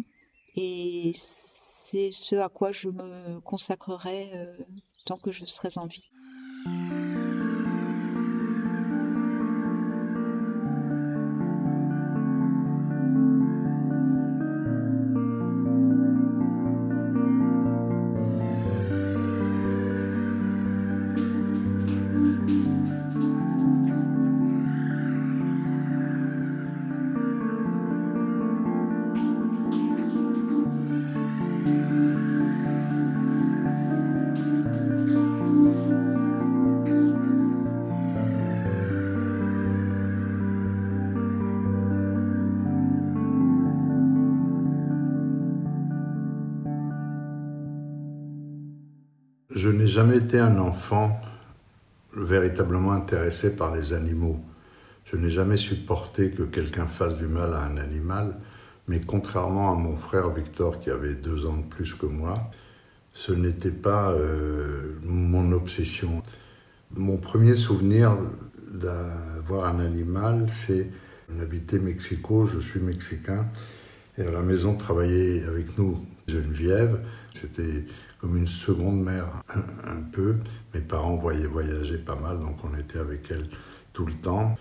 Et 0.55 1.11
c'est 1.15 2.11
ce 2.11 2.35
à 2.35 2.49
quoi 2.49 2.71
je 2.71 2.89
me 2.89 3.39
consacrerai 3.41 4.31
euh, 4.33 4.57
tant 5.05 5.17
que 5.17 5.31
je 5.31 5.45
serai 5.45 5.69
en 5.75 5.87
vie. 5.87 6.09
Jamais 49.93 50.17
été 50.17 50.39
un 50.39 50.57
enfant 50.57 51.21
véritablement 52.15 52.93
intéressé 52.93 53.55
par 53.55 53.75
les 53.75 53.93
animaux. 53.93 54.39
Je 55.05 55.17
n'ai 55.17 55.29
jamais 55.29 55.55
supporté 55.55 56.31
que 56.31 56.41
quelqu'un 56.41 56.87
fasse 56.87 57.17
du 57.17 57.27
mal 57.27 57.53
à 57.53 57.63
un 57.63 57.77
animal, 57.77 58.39
mais 58.87 59.01
contrairement 59.01 59.71
à 59.71 59.75
mon 59.75 59.95
frère 59.95 60.31
Victor 60.31 60.79
qui 60.79 60.89
avait 60.89 61.13
deux 61.13 61.45
ans 61.45 61.57
de 61.57 61.63
plus 61.63 61.93
que 61.93 62.07
moi, 62.07 62.49
ce 63.13 63.33
n'était 63.33 63.71
pas 63.71 64.11
euh, 64.13 64.95
mon 65.03 65.51
obsession. 65.51 66.23
Mon 66.95 67.19
premier 67.19 67.53
souvenir 67.53 68.17
d'avoir 68.73 69.67
un 69.67 69.79
animal, 69.79 70.47
c'est 70.65 70.89
on 71.31 71.39
habitait 71.39 71.77
Mexico, 71.77 72.47
je 72.47 72.57
suis 72.57 72.79
mexicain, 72.79 73.47
et 74.17 74.23
à 74.23 74.31
la 74.31 74.41
maison 74.41 74.75
travaillait 74.75 75.45
avec 75.45 75.77
nous 75.77 76.03
Geneviève. 76.27 76.99
C'était 77.39 77.85
comme 78.23 78.37
une 78.37 78.47
seconde 78.47 79.03
mère, 79.03 79.27
un, 79.53 80.01
peu. 80.13 80.37
Mes 80.73 80.79
parents 80.79 81.17
voyaient 81.17 81.45
voyager 81.45 81.97
pas 81.97 82.15
mal, 82.15 82.39
donc 82.39 82.55
on 82.63 82.73
était 82.79 82.99
avec 82.99 83.29
elle 83.29 83.49
tout 83.91 84.05
le 84.05 84.13
temps. 84.13 84.57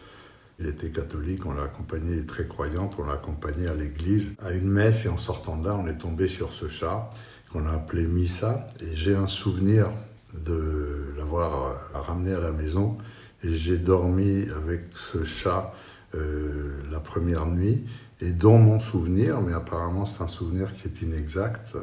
Il 0.58 0.66
était 0.66 0.90
catholique, 0.90 1.46
on 1.46 1.52
l'a 1.52 1.62
accompagné, 1.62 2.26
très 2.26 2.48
croyante, 2.48 2.96
on 2.98 3.04
l'a 3.04 3.12
accompagné 3.12 3.68
à 3.68 3.74
l'église, 3.74 4.32
à 4.44 4.50
une 4.50 4.68
messe, 4.68 5.06
et 5.06 5.08
en 5.08 5.16
sortant 5.16 5.56
de 5.58 5.66
là, 5.66 5.76
on 5.76 5.86
est 5.86 5.98
tombé 5.98 6.26
sur 6.26 6.52
ce 6.52 6.66
chat 6.66 7.08
qu'on 7.52 7.64
a 7.66 7.70
appelé 7.70 8.02
Missa. 8.02 8.66
Et 8.80 8.96
j'ai 8.96 9.14
un 9.14 9.28
souvenir 9.28 9.92
de 10.34 11.14
l'avoir 11.16 11.88
ramené 11.94 12.34
à 12.34 12.40
la 12.40 12.50
maison 12.50 12.98
Et 13.44 13.54
j'ai 13.54 13.78
dormi 13.78 14.44
avec 14.56 14.86
ce 14.96 15.22
chat 15.22 15.72
la 16.14 16.98
première 16.98 17.46
nuit. 17.46 17.84
Et 18.20 18.32
dans 18.32 18.58
mon 18.58 18.80
souvenir, 18.80 19.40
mais 19.40 19.52
apparemment 19.52 20.04
c'est 20.04 20.20
un 20.20 20.28
souvenir 20.28 20.74
qui 20.74 20.88
est 20.88 21.02
inexact, 21.02 21.76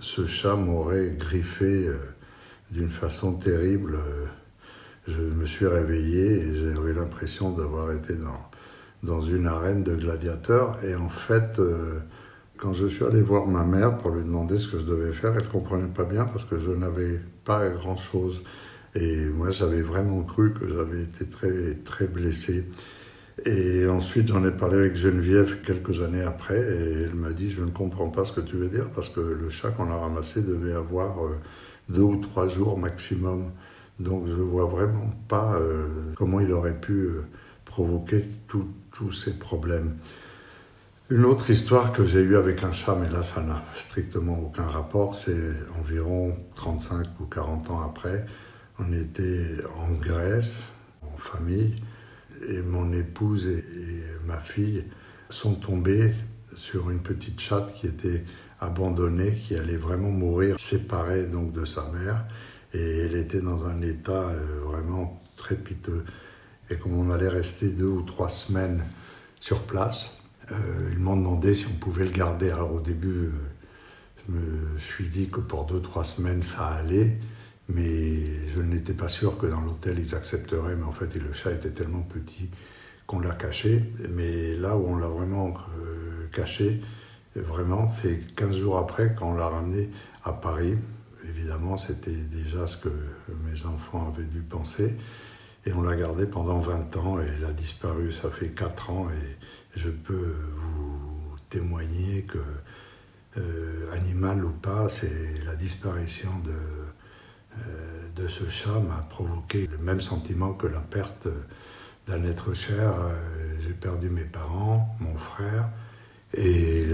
ce 0.00 0.26
chat 0.26 0.56
m'aurait 0.56 1.10
griffé 1.10 1.88
d'une 2.70 2.90
façon 2.90 3.34
terrible. 3.34 3.98
Je 5.06 5.20
me 5.20 5.46
suis 5.46 5.66
réveillé 5.66 6.40
et 6.40 6.72
j'avais 6.72 6.94
l'impression 6.94 7.52
d'avoir 7.52 7.92
été 7.92 8.14
dans, 8.14 8.50
dans 9.04 9.20
une 9.20 9.46
arène 9.46 9.82
de 9.82 9.94
gladiateurs. 9.94 10.82
Et 10.82 10.94
en 10.94 11.08
fait, 11.08 11.58
euh, 11.58 11.98
quand 12.56 12.72
je 12.72 12.86
suis 12.86 13.04
allé 13.04 13.20
voir 13.20 13.46
ma 13.46 13.64
mère 13.64 13.98
pour 13.98 14.10
lui 14.10 14.22
demander 14.22 14.58
ce 14.58 14.68
que 14.68 14.78
je 14.78 14.86
devais 14.86 15.12
faire, 15.12 15.34
elle 15.36 15.44
ne 15.44 15.50
comprenait 15.50 15.92
pas 15.92 16.04
bien 16.04 16.24
parce 16.24 16.44
que 16.44 16.58
je 16.58 16.70
n'avais 16.70 17.20
pas 17.44 17.68
grand-chose. 17.68 18.42
Et 18.94 19.26
moi, 19.26 19.50
j'avais 19.50 19.82
vraiment 19.82 20.22
cru 20.22 20.52
que 20.52 20.68
j'avais 20.68 21.02
été 21.02 21.26
très, 21.26 21.74
très 21.84 22.06
blessé. 22.06 22.66
Et 23.46 23.86
ensuite, 23.86 24.28
j'en 24.28 24.44
ai 24.46 24.50
parlé 24.50 24.78
avec 24.78 24.96
Geneviève 24.96 25.60
quelques 25.62 26.00
années 26.00 26.22
après, 26.22 26.58
et 26.58 27.02
elle 27.02 27.14
m'a 27.14 27.32
dit, 27.32 27.50
je 27.50 27.62
ne 27.62 27.70
comprends 27.70 28.08
pas 28.08 28.24
ce 28.24 28.32
que 28.32 28.40
tu 28.40 28.56
veux 28.56 28.68
dire, 28.68 28.90
parce 28.94 29.10
que 29.10 29.20
le 29.20 29.50
chat 29.50 29.70
qu'on 29.70 29.90
a 29.90 29.96
ramassé 29.96 30.42
devait 30.42 30.72
avoir 30.72 31.22
euh, 31.22 31.36
deux 31.90 32.02
ou 32.02 32.16
trois 32.16 32.48
jours 32.48 32.78
maximum. 32.78 33.50
Donc 34.00 34.26
je 34.26 34.32
ne 34.32 34.42
vois 34.42 34.64
vraiment 34.64 35.12
pas 35.28 35.54
euh, 35.54 35.86
comment 36.16 36.40
il 36.40 36.50
aurait 36.52 36.78
pu 36.80 37.08
provoquer 37.64 38.24
tous 38.48 39.12
ces 39.12 39.38
problèmes. 39.38 39.96
Une 41.10 41.26
autre 41.26 41.50
histoire 41.50 41.92
que 41.92 42.06
j'ai 42.06 42.22
eue 42.22 42.36
avec 42.36 42.64
un 42.64 42.72
chat, 42.72 42.96
mais 42.98 43.10
là 43.10 43.22
ça 43.22 43.42
n'a 43.42 43.62
strictement 43.76 44.38
aucun 44.40 44.64
rapport, 44.64 45.14
c'est 45.14 45.52
environ 45.78 46.34
35 46.56 47.06
ou 47.20 47.26
40 47.26 47.70
ans 47.70 47.82
après. 47.82 48.24
On 48.78 48.90
était 48.92 49.58
en 49.78 49.92
Grèce, 49.92 50.54
en 51.02 51.16
famille, 51.18 51.76
et 52.48 52.60
mon 52.62 52.92
épouse 52.92 53.46
et, 53.46 53.64
ma 54.26 54.38
fille 54.38 54.84
sont 55.28 55.54
tombées 55.54 56.12
sur 56.56 56.90
une 56.90 57.00
petite 57.00 57.40
chatte 57.40 57.74
qui 57.74 57.86
était 57.86 58.24
abandonnée, 58.60 59.34
qui 59.34 59.54
allait 59.56 59.76
vraiment 59.76 60.10
mourir, 60.10 60.58
séparée 60.58 61.24
donc 61.24 61.52
de 61.52 61.64
sa 61.64 61.88
mère, 61.88 62.24
et 62.72 62.98
elle 63.00 63.16
était 63.16 63.40
dans 63.40 63.66
un 63.66 63.82
état 63.82 64.12
euh, 64.12 64.60
vraiment 64.64 65.20
très 65.36 65.56
piteux. 65.56 66.04
Et 66.70 66.76
comme 66.76 66.94
on 66.94 67.10
allait 67.10 67.28
rester 67.28 67.68
deux 67.68 67.88
ou 67.88 68.02
trois 68.02 68.30
semaines 68.30 68.82
sur 69.40 69.62
place, 69.62 70.18
euh, 70.52 70.90
ils 70.92 70.98
m'ont 70.98 71.16
demandé 71.16 71.54
si 71.54 71.66
on 71.66 71.78
pouvait 71.78 72.04
le 72.04 72.10
garder. 72.10 72.50
Alors 72.50 72.74
au 72.74 72.80
début, 72.80 73.26
euh, 73.26 73.30
je 74.26 74.32
me 74.32 74.78
suis 74.78 75.06
dit 75.08 75.28
que 75.28 75.40
pour 75.40 75.64
deux, 75.66 75.82
trois 75.82 76.04
semaines, 76.04 76.42
ça 76.42 76.66
allait. 76.66 77.18
Mais 77.68 78.48
je 78.54 78.60
n'étais 78.60 78.92
pas 78.92 79.08
sûr 79.08 79.38
que 79.38 79.46
dans 79.46 79.60
l'hôtel, 79.60 79.98
ils 79.98 80.14
accepteraient. 80.14 80.76
Mais 80.76 80.84
en 80.84 80.92
fait, 80.92 81.14
le 81.14 81.32
chat 81.32 81.52
était 81.52 81.70
tellement 81.70 82.02
petit 82.02 82.50
qu'on 83.06 83.20
l'a 83.20 83.34
caché. 83.34 83.82
Mais 84.10 84.56
là 84.56 84.76
où 84.76 84.86
on 84.86 84.96
l'a 84.96 85.08
vraiment 85.08 85.54
euh, 85.82 86.26
caché, 86.32 86.80
vraiment, 87.36 87.88
c'est 87.88 88.34
15 88.36 88.56
jours 88.56 88.78
après, 88.78 89.14
quand 89.14 89.32
on 89.32 89.34
l'a 89.34 89.48
ramené 89.48 89.90
à 90.24 90.32
Paris. 90.32 90.76
Évidemment, 91.28 91.76
c'était 91.76 92.10
déjà 92.10 92.66
ce 92.66 92.76
que 92.76 92.90
mes 93.44 93.64
enfants 93.64 94.12
avaient 94.14 94.26
dû 94.26 94.42
penser. 94.42 94.94
Et 95.66 95.72
on 95.72 95.80
l'a 95.80 95.96
gardé 95.96 96.26
pendant 96.26 96.58
20 96.58 96.96
ans 96.98 97.20
et 97.20 97.26
il 97.38 97.44
a 97.44 97.52
disparu, 97.52 98.12
ça 98.12 98.30
fait 98.30 98.50
4 98.50 98.90
ans 98.90 99.08
et 99.08 99.78
je 99.78 99.88
peux 99.88 100.34
vous 100.54 101.36
témoigner 101.48 102.22
que, 102.22 102.38
euh, 103.38 103.90
animal 103.94 104.44
ou 104.44 104.50
pas, 104.50 104.90
c'est 104.90 105.42
la 105.46 105.56
disparition 105.56 106.30
de, 106.44 106.52
de 108.16 108.28
ce 108.28 108.48
chat 108.48 108.80
m'a 108.80 109.04
provoqué 109.10 109.68
le 109.70 109.78
même 109.78 110.00
sentiment 110.00 110.52
que 110.52 110.66
la 110.66 110.80
perte 110.80 111.28
d'un 112.06 112.24
être 112.24 112.54
cher. 112.54 112.92
Euh, 112.98 113.14
j'ai 113.66 113.72
perdu 113.72 114.10
mes 114.10 114.24
parents, 114.24 114.88
mon 115.00 115.16
frère, 115.16 115.68
et 116.34 116.84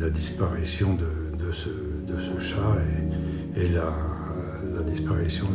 la 0.00 0.08
disparition 0.10 0.94
de, 0.94 1.52
ce, 1.52 1.68
chat 2.38 2.76
est, 3.56 3.68
la, 3.68 3.92
disparition 4.82 5.46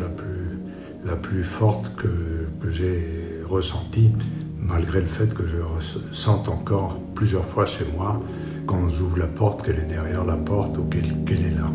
la 1.05 1.15
plus 1.15 1.43
forte 1.43 1.95
que, 1.95 2.69
j'ai 2.69 3.39
ressentie, 3.45 4.11
malgré 4.59 4.99
le 4.99 5.07
fait 5.07 5.33
que 5.33 5.45
je 5.45 5.57
ressente 5.57 6.49
encore 6.49 6.99
plusieurs 7.15 7.45
fois 7.45 7.65
chez 7.65 7.85
moi, 7.95 8.21
quand 8.65 8.87
j'ouvre 8.89 9.17
la 9.17 9.27
porte, 9.27 9.65
qu'elle 9.65 9.79
est 9.79 9.85
derrière 9.85 10.25
la 10.25 10.35
porte 10.35 10.77
ou 10.77 10.83
qu'elle 10.83 11.45
est 11.45 11.55
là. 11.55 11.71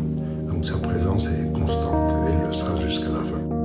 Donc 0.47 0.65
sa 0.65 0.77
présence 0.77 1.27
est 1.27 1.51
constante 1.53 2.18
sera 2.53 2.79
jusqu'à 2.79 3.09
la 3.09 3.23
fin. 3.23 3.59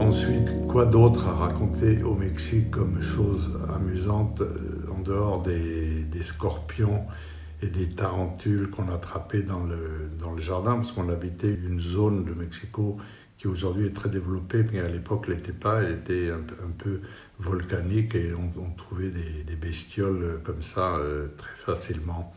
Ensuite, 0.00 0.66
quoi 0.68 0.86
d'autre 0.86 1.26
à 1.26 1.32
raconter 1.32 2.02
au 2.02 2.14
Mexique 2.14 2.70
comme 2.70 3.02
chose 3.02 3.50
amusante 3.74 4.40
euh, 4.40 4.92
en 4.94 5.00
dehors 5.00 5.42
des, 5.42 6.06
scorpions 6.22 7.04
et 7.62 7.66
des 7.66 7.88
tarentules 7.90 8.70
qu'on 8.70 8.88
attrapait 8.88 9.42
dans 9.42 9.64
le, 9.64 10.10
dans 10.20 10.32
le 10.32 10.40
jardin, 10.40 10.74
parce 10.74 10.92
qu'on 10.92 11.08
habitait 11.08 11.52
une 11.52 11.80
zone 11.80 12.24
de 12.24 12.34
Mexico 12.34 12.96
qui 13.38 13.48
aujourd'hui 13.48 13.86
est 13.86 13.94
très 13.94 14.08
développée, 14.08 14.64
mais 14.72 14.80
à 14.80 14.88
l'époque 14.88 15.28
l'était 15.28 15.52
pas, 15.52 15.82
elle 15.82 15.92
était 15.92 16.30
un, 16.30 16.70
peu 16.78 17.00
volcanique 17.38 18.14
et 18.14 18.32
on, 18.34 18.70
trouvait 18.76 19.10
des, 19.10 19.56
bestioles 19.56 20.40
comme 20.44 20.62
ça 20.62 20.96
euh, 20.96 21.28
très 21.36 21.56
facilement. 21.56 22.32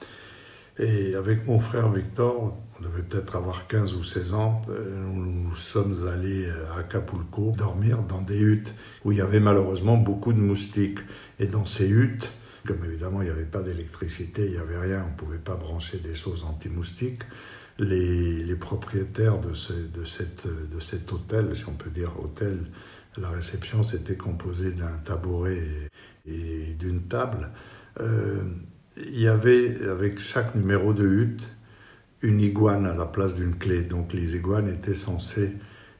Et 0.80 1.14
avec 1.16 1.46
mon 1.46 1.60
frère 1.60 1.92
Victor, 1.92 2.58
on 2.80 2.84
devait 2.84 3.04
peut-être 3.04 3.36
avoir 3.36 3.68
15 3.68 3.96
ou 3.96 4.04
16 4.04 4.34
ans, 4.34 4.62
euh, 4.70 4.96
nous 5.14 5.54
sommes 5.56 6.08
allés 6.08 6.50
à 6.50 6.80
Acapulco 6.80 7.52
dormir 7.52 8.02
dans 8.04 8.22
des 8.22 8.40
huttes 8.40 8.74
où 9.04 9.12
il 9.12 9.18
y 9.18 9.22
avait 9.22 9.42
malheureusement 9.42 9.98
beaucoup 9.98 10.32
de 10.32 10.40
moustiques. 10.40 11.00
Et 11.38 11.48
dans 11.48 11.66
ces 11.66 11.90
huttes, 11.90 12.32
comme 12.66 12.84
évidemment 12.86 13.22
il 13.22 13.26
n'y 13.26 13.32
avait 13.32 13.44
pas 13.44 13.62
d'électricité, 13.62 14.46
il 14.46 14.52
n'y 14.52 14.58
avait 14.58 14.80
rien, 14.80 15.04
on 15.06 15.12
ne 15.12 15.18
pouvait 15.18 15.38
pas 15.38 15.56
brancher 15.56 15.98
des 15.98 16.16
choses 16.16 16.46
anti-moustiques, 16.46 17.24
les, 17.78 18.56
propriétaires 18.56 19.40
de 19.40 19.54
cet 20.06 21.12
hôtel, 21.12 21.56
si 21.56 21.68
on 21.68 21.74
peut 21.74 21.90
dire 21.90 22.12
hôtel, 22.22 22.60
la 23.18 23.30
réception 23.30 23.84
s'était 23.84 24.16
composée 24.16 24.72
d'un 24.72 24.98
tabouret 25.04 25.64
et, 26.26 26.74
d'une 26.78 27.02
table. 27.04 27.50
Euh, 28.00 28.44
il 29.06 29.20
y 29.20 29.28
avait 29.28 29.82
avec 29.88 30.20
chaque 30.20 30.56
numéro 30.56 30.94
de 30.94 31.08
hutte 31.08 31.48
une 32.22 32.42
iguane 32.42 32.86
à 32.86 32.94
la 32.94 33.06
place 33.06 33.36
d'une 33.36 33.56
clé. 33.56 33.82
Donc 33.82 34.14
les 34.14 34.36
iguanes 34.36 34.68
étaient 34.68 34.94
censées 34.94 35.54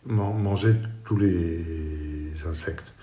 manger 0.06 0.76
tous 1.06 1.18
les 1.18 2.34
insectes. 2.48 2.94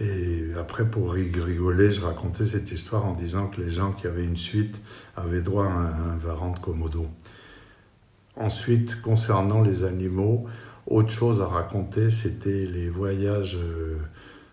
Et 0.00 0.46
après, 0.58 0.86
pour 0.86 1.12
rigoler, 1.12 1.90
je 1.90 2.00
racontais 2.00 2.46
cette 2.46 2.72
histoire 2.72 3.04
en 3.04 3.14
disant 3.14 3.48
que 3.48 3.60
les 3.60 3.70
gens 3.70 3.92
qui 3.92 4.06
avaient 4.06 4.24
une 4.24 4.36
suite 4.36 4.80
avaient 5.16 5.42
droit 5.42 5.66
à 5.66 5.68
un, 5.68 6.12
un 6.12 6.16
varan 6.16 6.52
de 6.52 6.58
Komodo. 6.58 7.06
Ensuite, 8.36 9.02
concernant 9.02 9.60
les 9.60 9.84
animaux, 9.84 10.46
autre 10.86 11.10
chose 11.10 11.42
à 11.42 11.46
raconter, 11.46 12.10
c'était 12.10 12.64
les 12.64 12.88
voyages 12.88 13.58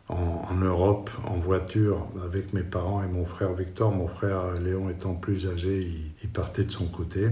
en, 0.09 0.55
Europe 0.55 1.09
en 1.25 1.37
voiture 1.37 2.07
avec 2.23 2.53
mes 2.53 2.63
parents 2.63 3.03
et 3.03 3.07
mon 3.07 3.25
frère 3.25 3.53
Victor. 3.53 3.91
Mon 3.91 4.07
frère 4.07 4.53
Léon 4.53 4.89
étant 4.89 5.13
plus 5.13 5.47
âgé, 5.47 5.87
il, 6.23 6.29
partait 6.29 6.63
de 6.63 6.71
son 6.71 6.87
côté. 6.87 7.29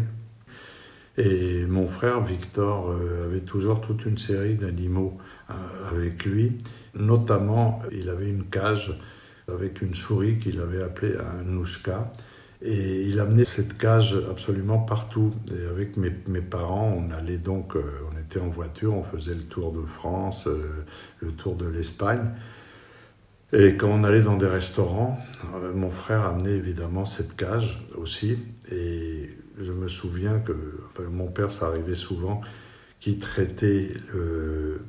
Et 1.17 1.65
mon 1.65 1.87
frère 1.87 2.21
Victor 2.21 2.89
euh, 2.89 3.25
avait 3.25 3.39
toujours 3.39 3.79
toute 3.79 4.05
une 4.05 4.17
série 4.17 4.55
d'animaux 4.55 5.17
euh, 5.49 5.53
avec 5.89 6.25
lui. 6.25 6.57
Notamment, 6.93 7.81
il 7.91 8.09
avait 8.09 8.29
une 8.29 8.45
cage 8.45 8.99
avec 9.47 9.81
une 9.81 9.93
souris 9.93 10.39
qu'il 10.39 10.59
avait 10.59 10.81
appelée 10.81 11.15
un 11.15 11.43
nouchka. 11.43 12.11
Et 12.61 13.03
il 13.03 13.19
amenait 13.19 13.45
cette 13.45 13.77
cage 13.77 14.17
absolument 14.29 14.79
partout. 14.79 15.33
Et 15.49 15.67
avec 15.67 15.95
mes, 15.95 16.11
mes 16.27 16.41
parents, 16.41 16.93
on 16.97 17.11
allait 17.11 17.37
donc, 17.37 17.77
euh, 17.77 17.83
on 18.11 18.19
était 18.19 18.39
en 18.39 18.49
voiture, 18.49 18.93
on 18.93 19.03
faisait 19.03 19.35
le 19.35 19.43
tour 19.43 19.71
de 19.71 19.85
France, 19.85 20.47
le 21.21 21.31
tour 21.31 21.55
de 21.55 21.67
l'Espagne. 21.67 22.29
Et 23.53 23.75
quand 23.77 23.89
on 23.89 24.03
allait 24.03 24.21
dans 24.21 24.37
des 24.37 24.47
restaurants, 24.47 25.17
euh, 25.55 25.73
mon 25.73 25.91
frère 25.91 26.25
amenait 26.25 26.55
évidemment 26.55 27.05
cette 27.05 27.35
cage 27.35 27.87
aussi. 27.95 28.39
Et 28.71 29.29
je 29.59 29.71
me 29.71 29.87
souviens 29.87 30.39
que 30.39 30.53
mon 31.09 31.27
père, 31.27 31.51
ça 31.51 31.67
arrivait 31.67 31.95
souvent, 31.95 32.41
qui 32.99 33.19
traitait 33.19 33.91
le, 34.13 34.81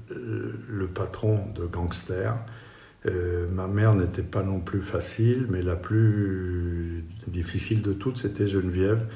patron 0.95 1.41
de 1.55 1.67
gangster 1.67 2.35
euh, 3.07 3.47
ma 3.51 3.67
mère 3.67 3.95
n'était 3.95 4.23
pas 4.23 4.43
non 4.43 4.61
plus 4.61 4.83
facile, 4.83 5.47
mais 5.49 5.63
la 5.63 5.77
plus 5.77 7.05
difficile 7.29 7.83
de 7.83 7.93
toutes, 7.93 8.19
c'était 8.19 8.49
Geneviève, 8.49 9.07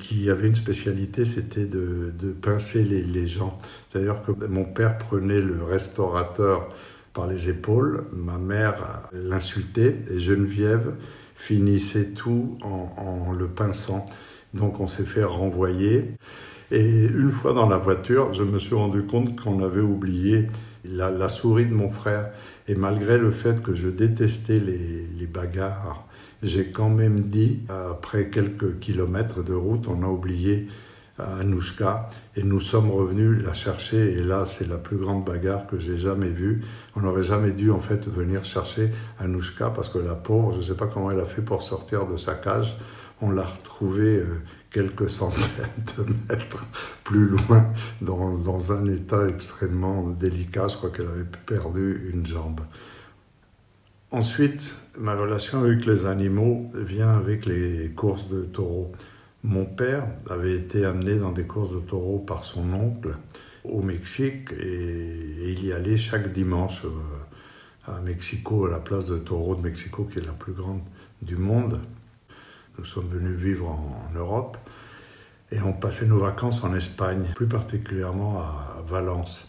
qui 0.00 0.28
avait 0.30 0.48
une 0.48 0.56
spécialité, 0.56 1.24
c'était 1.24 1.64
de, 1.64 2.12
pincer 2.42 2.82
les, 2.82 3.26
gens. 3.26 3.56
C'est-à-dire 3.90 4.22
que 4.22 4.46
mon 4.46 4.64
père 4.64 4.98
prenait 4.98 5.40
le 5.40 5.62
restaurateur 5.62 6.68
par 7.16 7.26
les 7.26 7.48
épaules, 7.48 8.04
ma 8.12 8.36
mère 8.36 9.08
l'insultait, 9.14 9.96
et 10.10 10.18
Geneviève 10.18 10.96
finissait 11.34 12.10
tout 12.10 12.58
en, 12.62 13.32
le 13.32 13.48
pinçant. 13.48 14.04
Donc 14.52 14.80
on 14.80 14.86
s'est 14.86 15.06
fait 15.06 15.24
renvoyer. 15.24 16.10
Et 16.70 17.06
une 17.06 17.30
fois 17.30 17.54
dans 17.54 17.68
la 17.68 17.78
voiture, 17.78 18.34
je 18.34 18.42
me 18.42 18.58
suis 18.58 18.74
rendu 18.74 19.04
compte 19.04 19.40
qu'on 19.40 19.62
avait 19.62 19.80
oublié 19.80 20.48
la, 20.84 21.28
souris 21.30 21.64
de 21.64 21.74
mon 21.74 21.88
frère. 21.88 22.32
Et 22.68 22.74
malgré 22.74 23.16
le 23.16 23.30
fait 23.30 23.62
que 23.62 23.74
je 23.74 23.88
détestais 23.88 24.60
les 24.60 25.26
bagarres, 25.26 26.06
j'ai 26.42 26.70
quand 26.70 26.90
même 26.90 27.22
dit, 27.22 27.60
après 27.68 28.28
quelques 28.28 28.78
kilomètres 28.78 29.42
de 29.42 29.54
route, 29.54 29.88
on 29.88 30.02
a 30.02 30.06
oublié 30.06 30.66
Anouchka 31.18 32.10
et 32.36 32.42
nous 32.42 32.60
sommes 32.60 32.90
revenus 32.90 33.42
la 33.42 33.52
chercher 33.52 34.12
et 34.12 34.22
là 34.22 34.44
c'est 34.46 34.68
la 34.68 34.76
plus 34.76 34.98
grande 34.98 35.24
bagarre 35.24 35.66
que 35.66 35.78
j'ai 35.78 35.96
jamais 35.96 36.28
vue. 36.28 36.62
On 36.94 37.00
n'aurait 37.00 37.22
jamais 37.22 37.52
dû 37.52 37.70
en 37.70 37.78
fait 37.78 38.06
venir 38.06 38.44
chercher 38.44 38.90
Anouchka 39.18 39.70
parce 39.70 39.88
que 39.88 39.98
la 39.98 40.14
pauvre, 40.14 40.52
je 40.52 40.58
ne 40.58 40.62
sais 40.62 40.74
pas 40.74 40.86
comment 40.86 41.10
elle 41.10 41.20
a 41.20 41.26
fait 41.26 41.42
pour 41.42 41.62
sortir 41.62 42.06
de 42.06 42.16
sa 42.16 42.34
cage. 42.34 42.76
On 43.22 43.30
l'a 43.30 43.46
retrouvée 43.46 44.18
euh, 44.18 44.42
quelques 44.70 45.08
centaines 45.08 45.40
de 45.96 46.04
mètres 46.28 46.66
plus 47.02 47.28
loin 47.28 47.66
dans, 48.02 48.36
dans 48.36 48.72
un 48.72 48.86
état 48.86 49.26
extrêmement 49.26 50.10
délicat. 50.10 50.68
Je 50.68 50.76
crois 50.76 50.90
qu'elle 50.90 51.06
avait 51.06 51.24
perdu 51.46 52.10
une 52.12 52.26
jambe. 52.26 52.60
Ensuite, 54.10 54.74
ma 54.98 55.14
relation 55.14 55.60
avec 55.60 55.86
les 55.86 56.04
animaux 56.04 56.70
vient 56.74 57.16
avec 57.16 57.46
les 57.46 57.90
courses 57.96 58.28
de 58.28 58.42
taureaux. 58.42 58.92
Mon 59.46 59.64
père 59.64 60.08
avait 60.28 60.56
été 60.56 60.84
amené 60.84 61.18
dans 61.18 61.30
des 61.30 61.46
courses 61.46 61.70
de 61.70 61.78
taureaux 61.78 62.18
par 62.18 62.42
son 62.42 62.74
oncle 62.74 63.14
au 63.62 63.80
Mexique 63.80 64.50
et, 64.50 65.52
il 65.52 65.64
y 65.64 65.72
allait 65.72 65.96
chaque 65.96 66.32
dimanche 66.32 66.84
euh, 66.84 67.92
à 67.92 68.00
Mexico, 68.00 68.66
à 68.66 68.70
la 68.70 68.80
place 68.80 69.06
de 69.06 69.18
taureaux 69.18 69.54
de 69.54 69.60
Mexico, 69.60 70.02
qui 70.02 70.18
est 70.18 70.26
la 70.26 70.32
plus 70.32 70.52
grande 70.52 70.80
du 71.22 71.36
monde. 71.36 71.80
Nous 72.76 72.84
sommes 72.84 73.06
venus 73.06 73.38
vivre 73.38 73.68
en, 73.68 74.10
Europe 74.16 74.56
et 75.52 75.60
on 75.62 75.72
passait 75.72 76.06
nos 76.06 76.18
vacances 76.18 76.64
en 76.64 76.74
Espagne, 76.74 77.26
plus 77.36 77.46
particulièrement 77.46 78.40
à 78.40 78.82
Valence, 78.88 79.46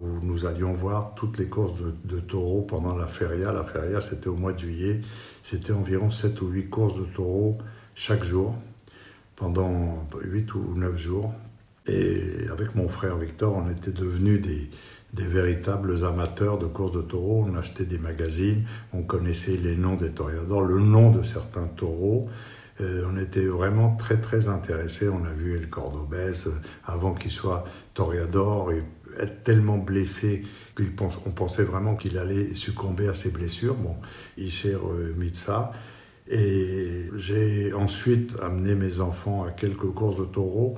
où 0.00 0.08
nous 0.22 0.46
allions 0.46 0.72
voir 0.72 1.14
toutes 1.16 1.36
les 1.36 1.48
courses 1.48 1.78
de, 1.78 1.94
de 2.16 2.18
taureaux 2.18 2.62
pendant 2.62 2.96
la 2.96 3.06
feria. 3.06 3.52
La 3.52 3.64
feria, 3.64 4.00
c'était 4.00 4.28
au 4.28 4.36
mois 4.36 4.54
de 4.54 4.60
juillet. 4.60 5.02
C'était 5.42 5.74
environ 5.74 6.08
7 6.08 6.40
ou 6.40 6.48
8 6.48 6.70
courses 6.70 6.98
de 6.98 7.04
taureaux 7.04 7.58
chaque 7.94 8.24
jour 8.24 8.56
pendant 9.36 10.06
8 10.22 10.54
ou 10.54 10.74
9 10.76 10.96
jours. 10.96 11.32
Et 11.86 12.46
avec 12.50 12.74
mon 12.74 12.88
frère 12.88 13.16
Victor, 13.16 13.54
on 13.54 13.70
était 13.70 13.90
devenus 13.90 14.40
des, 14.40 14.70
véritables 15.26 16.04
amateurs 16.04 16.58
de 16.58 16.66
courses 16.66 16.92
de 16.92 17.02
taureaux. 17.02 17.46
On 17.48 17.54
achetait 17.56 17.84
des 17.84 17.98
magazines, 17.98 18.64
on 18.92 19.02
connaissait 19.02 19.56
les 19.56 19.76
noms 19.76 19.96
des 19.96 20.10
toreadors, 20.10 20.62
le 20.62 20.78
nom 20.78 21.10
de 21.10 21.22
certains 21.22 21.66
taureaux. 21.66 22.28
Euh, 22.80 23.06
on 23.08 23.16
était 23.16 23.46
vraiment 23.46 23.94
très 23.96 24.16
très 24.16 24.48
intéressés. 24.48 25.08
On 25.08 25.24
a 25.24 25.32
vu 25.32 25.56
El 25.56 25.68
Cordobès 25.68 26.46
euh, 26.46 26.50
avant 26.84 27.14
qu'il 27.14 27.30
soit 27.30 27.64
toreador 27.92 28.72
et 28.72 28.82
être 29.20 29.44
tellement 29.44 29.78
blessé 29.78 30.42
qu'on 30.76 31.30
pensait 31.30 31.62
vraiment 31.62 31.94
qu'il 31.94 32.18
allait 32.18 32.54
succomber 32.54 33.06
à 33.06 33.14
ses 33.14 33.30
blessures. 33.30 33.74
Bon, 33.74 33.94
il 34.36 34.50
s'est 34.50 34.74
remis 34.74 35.30
de 35.30 35.36
ça. 35.36 35.72
Et 36.28 37.10
j'ai 37.16 37.72
ensuite 37.74 38.36
amené 38.42 38.74
mes 38.74 39.00
enfants 39.00 39.44
à 39.44 39.50
quelques 39.50 39.90
courses 39.90 40.18
de 40.18 40.24
taureaux, 40.24 40.74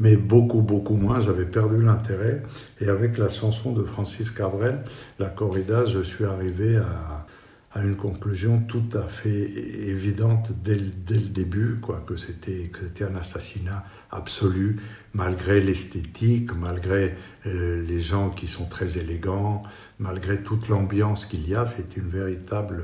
mais 0.00 0.16
beaucoup, 0.16 0.62
beaucoup 0.62 0.96
moins. 0.96 1.20
J'avais 1.20 1.44
perdu 1.44 1.82
l'intérêt. 1.82 2.42
Et 2.80 2.88
avec 2.88 3.18
la 3.18 3.28
chanson 3.28 3.72
de 3.72 3.84
Francis 3.84 4.30
Cabrel, 4.30 4.84
La 5.18 5.28
corrida, 5.28 5.84
je 5.86 6.02
suis 6.02 6.24
arrivé 6.24 6.76
à, 6.78 7.26
à 7.74 7.82
une 7.82 7.96
conclusion 7.96 8.60
tout 8.60 8.84
à 8.92 9.02
fait 9.02 9.30
évidente 9.30 10.52
dès, 10.62 10.76
dès 10.76 11.14
le 11.14 11.28
début, 11.28 11.78
quoi, 11.80 12.04
que 12.06 12.16
c'était 12.16 12.70
un 13.00 13.16
assassinat 13.16 13.84
absolu, 14.10 14.76
malgré 15.14 15.60
l'esthétique, 15.60 16.50
malgré 16.54 17.14
euh, 17.46 17.82
les 17.82 18.00
gens 18.00 18.28
qui 18.30 18.46
sont 18.46 18.66
très 18.66 18.98
élégants, 18.98 19.62
malgré 19.98 20.42
toute 20.42 20.68
l'ambiance 20.68 21.24
qu'il 21.24 21.48
y 21.48 21.54
a, 21.54 21.64
c'est 21.64 21.96
une 21.96 22.10
véritable 22.10 22.82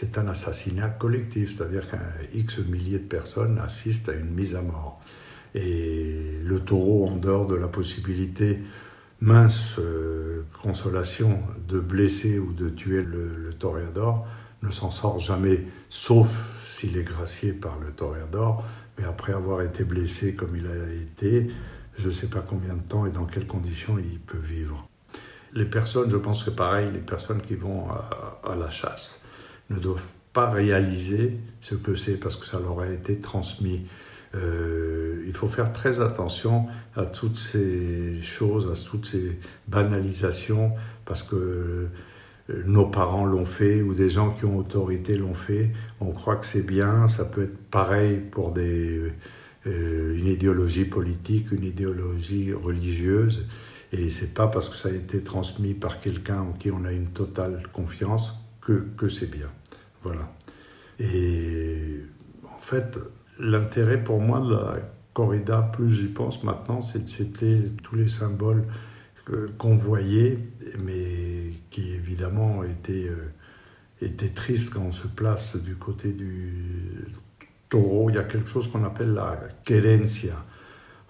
c'est 0.00 0.16
un 0.16 0.28
assassinat 0.28 0.88
collectif, 0.88 1.54
c'est-à-dire 1.54 1.90
qu'un 1.90 2.00
X 2.32 2.58
milliers 2.58 3.00
de 3.00 3.04
personnes 3.04 3.58
assistent 3.58 4.08
à 4.08 4.14
une 4.14 4.30
mise 4.30 4.56
à 4.56 4.62
mort. 4.62 4.98
Et 5.54 6.38
le 6.42 6.60
taureau, 6.60 7.06
en 7.06 7.16
dehors 7.16 7.46
de 7.46 7.54
la 7.54 7.68
possibilité 7.68 8.60
mince 9.20 9.78
euh, 9.78 10.44
consolation 10.62 11.38
de 11.68 11.80
blesser 11.80 12.38
ou 12.38 12.54
de 12.54 12.70
tuer 12.70 13.02
le, 13.02 13.36
le 13.36 13.52
toréador, 13.52 14.26
ne 14.62 14.70
s'en 14.70 14.90
sort 14.90 15.18
jamais, 15.18 15.66
sauf 15.90 16.50
s'il 16.66 16.96
est 16.96 17.04
gracié 17.04 17.52
par 17.52 17.78
le 17.78 17.92
toréador, 17.92 18.64
mais 18.96 19.04
après 19.04 19.34
avoir 19.34 19.60
été 19.60 19.84
blessé 19.84 20.34
comme 20.34 20.56
il 20.56 20.66
a 20.66 20.92
été, 20.94 21.50
je 21.98 22.06
ne 22.06 22.10
sais 22.10 22.28
pas 22.28 22.40
combien 22.40 22.72
de 22.72 22.82
temps 22.82 23.04
et 23.04 23.10
dans 23.10 23.26
quelles 23.26 23.46
conditions 23.46 23.98
il 23.98 24.18
peut 24.18 24.38
vivre. 24.38 24.88
Les 25.52 25.66
personnes, 25.66 26.10
je 26.10 26.16
pense 26.16 26.42
que 26.42 26.50
pareil, 26.50 26.88
les 26.90 27.00
personnes 27.00 27.42
qui 27.42 27.56
vont 27.56 27.88
à 27.90 28.54
la 28.54 28.70
chasse, 28.70 29.20
ne 29.70 29.78
doivent 29.78 30.06
pas 30.32 30.50
réaliser 30.50 31.38
ce 31.60 31.74
que 31.74 31.94
c'est 31.94 32.16
parce 32.16 32.36
que 32.36 32.46
ça 32.46 32.60
leur 32.60 32.80
a 32.80 32.88
été 32.88 33.18
transmis. 33.18 33.86
Euh, 34.34 35.24
il 35.26 35.32
faut 35.32 35.48
faire 35.48 35.72
très 35.72 36.00
attention 36.00 36.66
à 36.94 37.04
toutes 37.04 37.36
ces 37.36 38.20
choses, 38.22 38.70
à 38.70 38.88
toutes 38.88 39.06
ces 39.06 39.38
banalisations, 39.66 40.72
parce 41.04 41.22
que 41.22 41.88
euh, 42.50 42.62
nos 42.66 42.86
parents 42.86 43.24
l'ont 43.24 43.44
fait 43.44 43.82
ou 43.82 43.94
des 43.94 44.10
gens 44.10 44.30
qui 44.30 44.44
ont 44.44 44.58
autorité 44.58 45.16
l'ont 45.16 45.34
fait. 45.34 45.72
On 46.00 46.12
croit 46.12 46.36
que 46.36 46.46
c'est 46.46 46.62
bien, 46.62 47.08
ça 47.08 47.24
peut 47.24 47.42
être 47.42 47.58
pareil 47.70 48.18
pour 48.18 48.52
des, 48.52 49.12
euh, 49.66 50.16
une 50.16 50.28
idéologie 50.28 50.84
politique, 50.84 51.50
une 51.50 51.64
idéologie 51.64 52.52
religieuse. 52.52 53.46
Et 53.92 54.10
c'est 54.10 54.32
pas 54.32 54.46
parce 54.46 54.68
que 54.68 54.76
ça 54.76 54.88
a 54.88 54.92
été 54.92 55.22
transmis 55.22 55.74
par 55.74 56.00
quelqu'un 56.00 56.40
en 56.40 56.52
qui 56.52 56.70
on 56.70 56.84
a 56.84 56.92
une 56.92 57.08
totale 57.08 57.64
confiance 57.72 58.34
que, 58.60 58.86
que 58.96 59.08
c'est 59.08 59.30
bien. 59.30 59.48
Voilà. 60.02 60.30
Et 60.98 62.00
en 62.44 62.58
fait, 62.60 62.98
l'intérêt 63.38 64.02
pour 64.02 64.20
moi 64.20 64.40
de 64.40 64.54
la 64.54 64.76
corrida, 65.12 65.70
plus 65.72 65.90
j'y 65.90 66.08
pense 66.08 66.42
maintenant, 66.44 66.80
c'était 66.80 67.62
tous 67.82 67.96
les 67.96 68.08
symboles 68.08 68.64
qu'on 69.58 69.76
voyait, 69.76 70.38
mais 70.82 71.52
qui 71.70 71.92
évidemment 71.92 72.64
étaient, 72.64 73.08
euh, 73.08 73.32
étaient 74.00 74.30
tristes 74.30 74.70
quand 74.70 74.82
on 74.82 74.92
se 74.92 75.06
place 75.06 75.56
du 75.56 75.76
côté 75.76 76.12
du 76.12 77.06
taureau. 77.68 78.10
Il 78.10 78.16
y 78.16 78.18
a 78.18 78.24
quelque 78.24 78.48
chose 78.48 78.68
qu'on 78.68 78.84
appelle 78.84 79.14
la 79.14 79.38
querencia. 79.64 80.44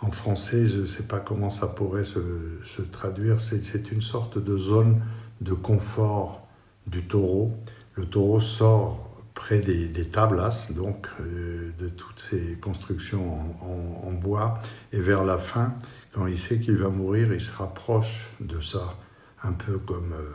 En 0.02 0.10
français, 0.10 0.66
je 0.66 0.80
ne 0.80 0.86
sais 0.86 1.02
pas 1.02 1.20
comment 1.20 1.50
ça 1.50 1.66
pourrait 1.66 2.04
se, 2.04 2.20
se 2.64 2.82
traduire. 2.82 3.40
C'est 3.40 3.90
une 3.90 4.00
sorte 4.00 4.38
de 4.38 4.56
zone 4.56 5.00
de 5.40 5.54
confort 5.54 6.46
du 6.86 7.06
taureau 7.06 7.54
le 8.00 8.06
taureau 8.06 8.40
sort 8.40 9.10
près 9.34 9.60
des, 9.60 9.88
des 9.88 10.06
tablas, 10.08 10.68
donc 10.70 11.06
euh, 11.20 11.70
de 11.78 11.88
toutes 11.88 12.18
ces 12.18 12.58
constructions 12.60 13.38
en, 13.62 14.12
bois, 14.12 14.58
et 14.92 15.00
vers 15.00 15.24
la 15.24 15.38
fin, 15.38 15.74
quand 16.12 16.26
il 16.26 16.38
sait 16.38 16.58
qu'il 16.58 16.76
va 16.76 16.88
mourir, 16.88 17.32
il 17.32 17.40
se 17.40 17.56
rapproche 17.56 18.30
de 18.40 18.60
ça, 18.60 18.96
un 19.42 19.52
peu 19.52 19.78
comme, 19.78 20.12
euh, 20.12 20.34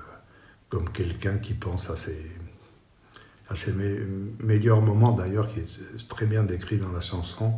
comme 0.69 0.89
quelqu'un 0.89 1.38
qui 1.38 1.54
pense 1.54 1.89
à 1.89 1.95
ses, 1.95 2.32
à 3.49 3.56
ses 3.56 3.73
meilleurs 4.39 4.82
moments, 4.82 5.12
d'ailleurs, 5.12 5.49
qui 5.49 5.60
est 5.60 6.08
très 6.08 6.25
bien 6.25 6.43
décrit 6.43 6.78
dans 6.78 6.91
la 6.91 7.01
chanson. 7.01 7.54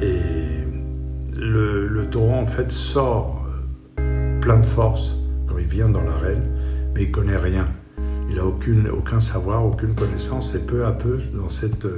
Et 0.00 0.64
le, 1.36 2.08
taureau, 2.10 2.34
en 2.34 2.46
fait, 2.46 2.70
sort 2.70 3.46
euh, 3.98 4.40
plein 4.40 4.58
de 4.58 4.66
force 4.66 5.14
quand 5.46 5.58
il 5.58 5.66
vient 5.66 5.88
dans 5.88 6.02
l'arène, 6.02 6.44
mais 6.94 7.04
il 7.04 7.10
connaît 7.10 7.36
rien. 7.36 7.68
Il 8.30 8.36
n'a 8.36 8.92
aucun 8.94 9.20
savoir, 9.20 9.64
aucune 9.64 9.94
connaissance, 9.94 10.54
et 10.54 10.58
peu 10.58 10.84
à 10.84 10.92
peu, 10.92 11.20
dans 11.34 11.50
cette 11.50 11.84
euh, 11.84 11.96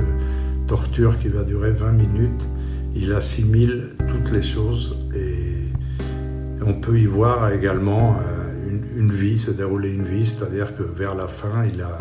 torture 0.66 1.18
qui 1.18 1.28
va 1.28 1.44
durer 1.44 1.70
20 1.70 1.92
minutes, 1.92 2.48
il 2.94 3.12
assimile 3.12 3.90
toutes 4.08 4.30
les 4.30 4.42
choses 4.42 4.96
et 5.14 5.54
on 6.64 6.74
peut 6.74 6.98
y 6.98 7.06
voir 7.06 7.52
également 7.52 8.16
euh, 8.16 8.78
une, 8.96 9.10
vie, 9.10 9.38
se 9.38 9.50
dérouler 9.50 9.92
une 9.92 10.04
vie, 10.04 10.26
c'est-à-dire 10.26 10.76
que 10.76 10.82
vers 10.82 11.14
la 11.14 11.26
fin, 11.26 11.64
il 11.64 11.82
a, 11.82 11.98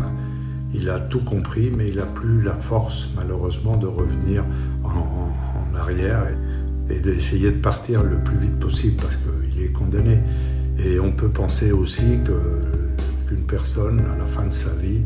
il 0.74 0.89
a 0.89 1.00
tout 1.00 1.24
compris, 1.24 1.72
mais 1.76 1.89
il 1.89 1.98
n'a 1.98 2.06
plus 2.06 2.41
la 2.41 2.54
force, 2.54 3.10
malheureusement, 3.16 3.78
de 3.78 3.88
revenir 3.88 4.43
en, 4.84 5.76
arrière 5.76 6.24
et, 6.89 6.95
et 6.95 7.00
d'essayer 7.00 7.52
de 7.52 7.58
partir 7.58 8.04
le 8.04 8.18
plus 8.20 8.38
vite 8.38 8.58
possible 8.60 8.95
parce 9.02 9.18
qu'il 9.18 9.64
est 9.64 9.72
condamné. 9.72 10.20
Et 10.78 11.00
on 11.00 11.12
peut 11.12 11.30
penser 11.30 11.72
aussi 11.72 12.20
que 12.26 12.62
une 13.34 13.46
personne, 13.46 14.02
à 14.14 14.18
la 14.18 14.26
fin 14.26 14.46
de 14.46 14.54
sa 14.54 14.74
vie, 14.74 15.02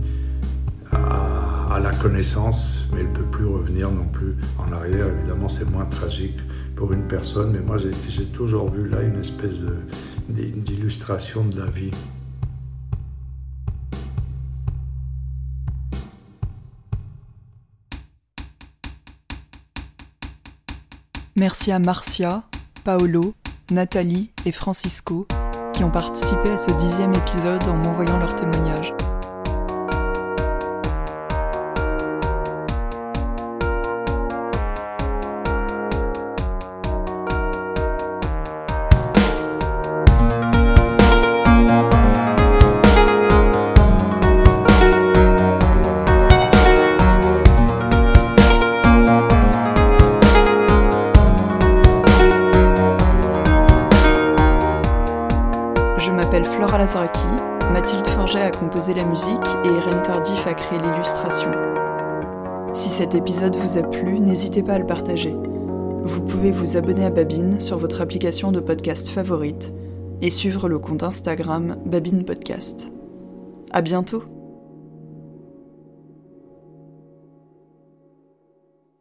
a, 0.91 1.79
la 1.81 1.91
connaissance, 1.91 2.87
mais 2.91 3.01
elle 3.01 3.09
ne 3.09 3.13
peut 3.13 3.25
plus 3.25 3.45
revenir 3.45 3.91
non 3.91 4.05
plus 4.05 4.35
en 4.57 4.71
arrière. 4.71 5.07
Évidemment, 5.07 5.47
c'est 5.47 5.69
moins 5.69 5.85
tragique 5.85 6.39
pour 6.75 6.91
une 6.91 7.07
personne, 7.07 7.51
mais 7.51 7.59
moi, 7.59 7.77
j'ai 7.77 8.25
toujours 8.25 8.69
vu 8.71 8.89
là 8.89 9.01
une 9.01 9.19
espèce 9.19 9.59
d'illustration 10.29 11.45
de 11.45 11.59
la 11.59 11.67
vie. 11.67 11.91
Merci 21.35 21.71
à 21.71 21.77
Marcia 21.77 22.43
Paolo, 22.83 23.35
Nathalie 23.69 24.31
et 24.45 24.51
Francisco 24.51 25.27
qui 25.77 25.83
ont 25.83 25.91
participé 25.91 26.49
à 26.49 26.57
ce 26.57 26.71
dixième 26.71 27.13
épisode 27.13 27.67
en 27.67 27.77
m'envoyant 27.77 28.17
leurs 28.17 28.33
témoignages. 28.33 28.95
Cet 63.07 63.15
épisode 63.15 63.55
vous 63.55 63.77
a 63.77 63.83
plu, 63.83 64.19
n'hésitez 64.19 64.61
pas 64.61 64.73
à 64.73 64.79
le 64.79 64.85
partager. 64.85 65.33
Vous 66.03 66.21
pouvez 66.25 66.51
vous 66.51 66.75
abonner 66.75 67.05
à 67.05 67.09
Babine 67.09 67.57
sur 67.57 67.77
votre 67.77 68.01
application 68.01 68.51
de 68.51 68.59
podcast 68.59 69.07
favorite 69.07 69.71
et 70.21 70.29
suivre 70.29 70.67
le 70.67 70.77
compte 70.77 71.03
Instagram 71.03 71.77
Babine 71.85 72.25
Podcast. 72.25 72.91
À 73.71 73.81
bientôt! 73.81 74.36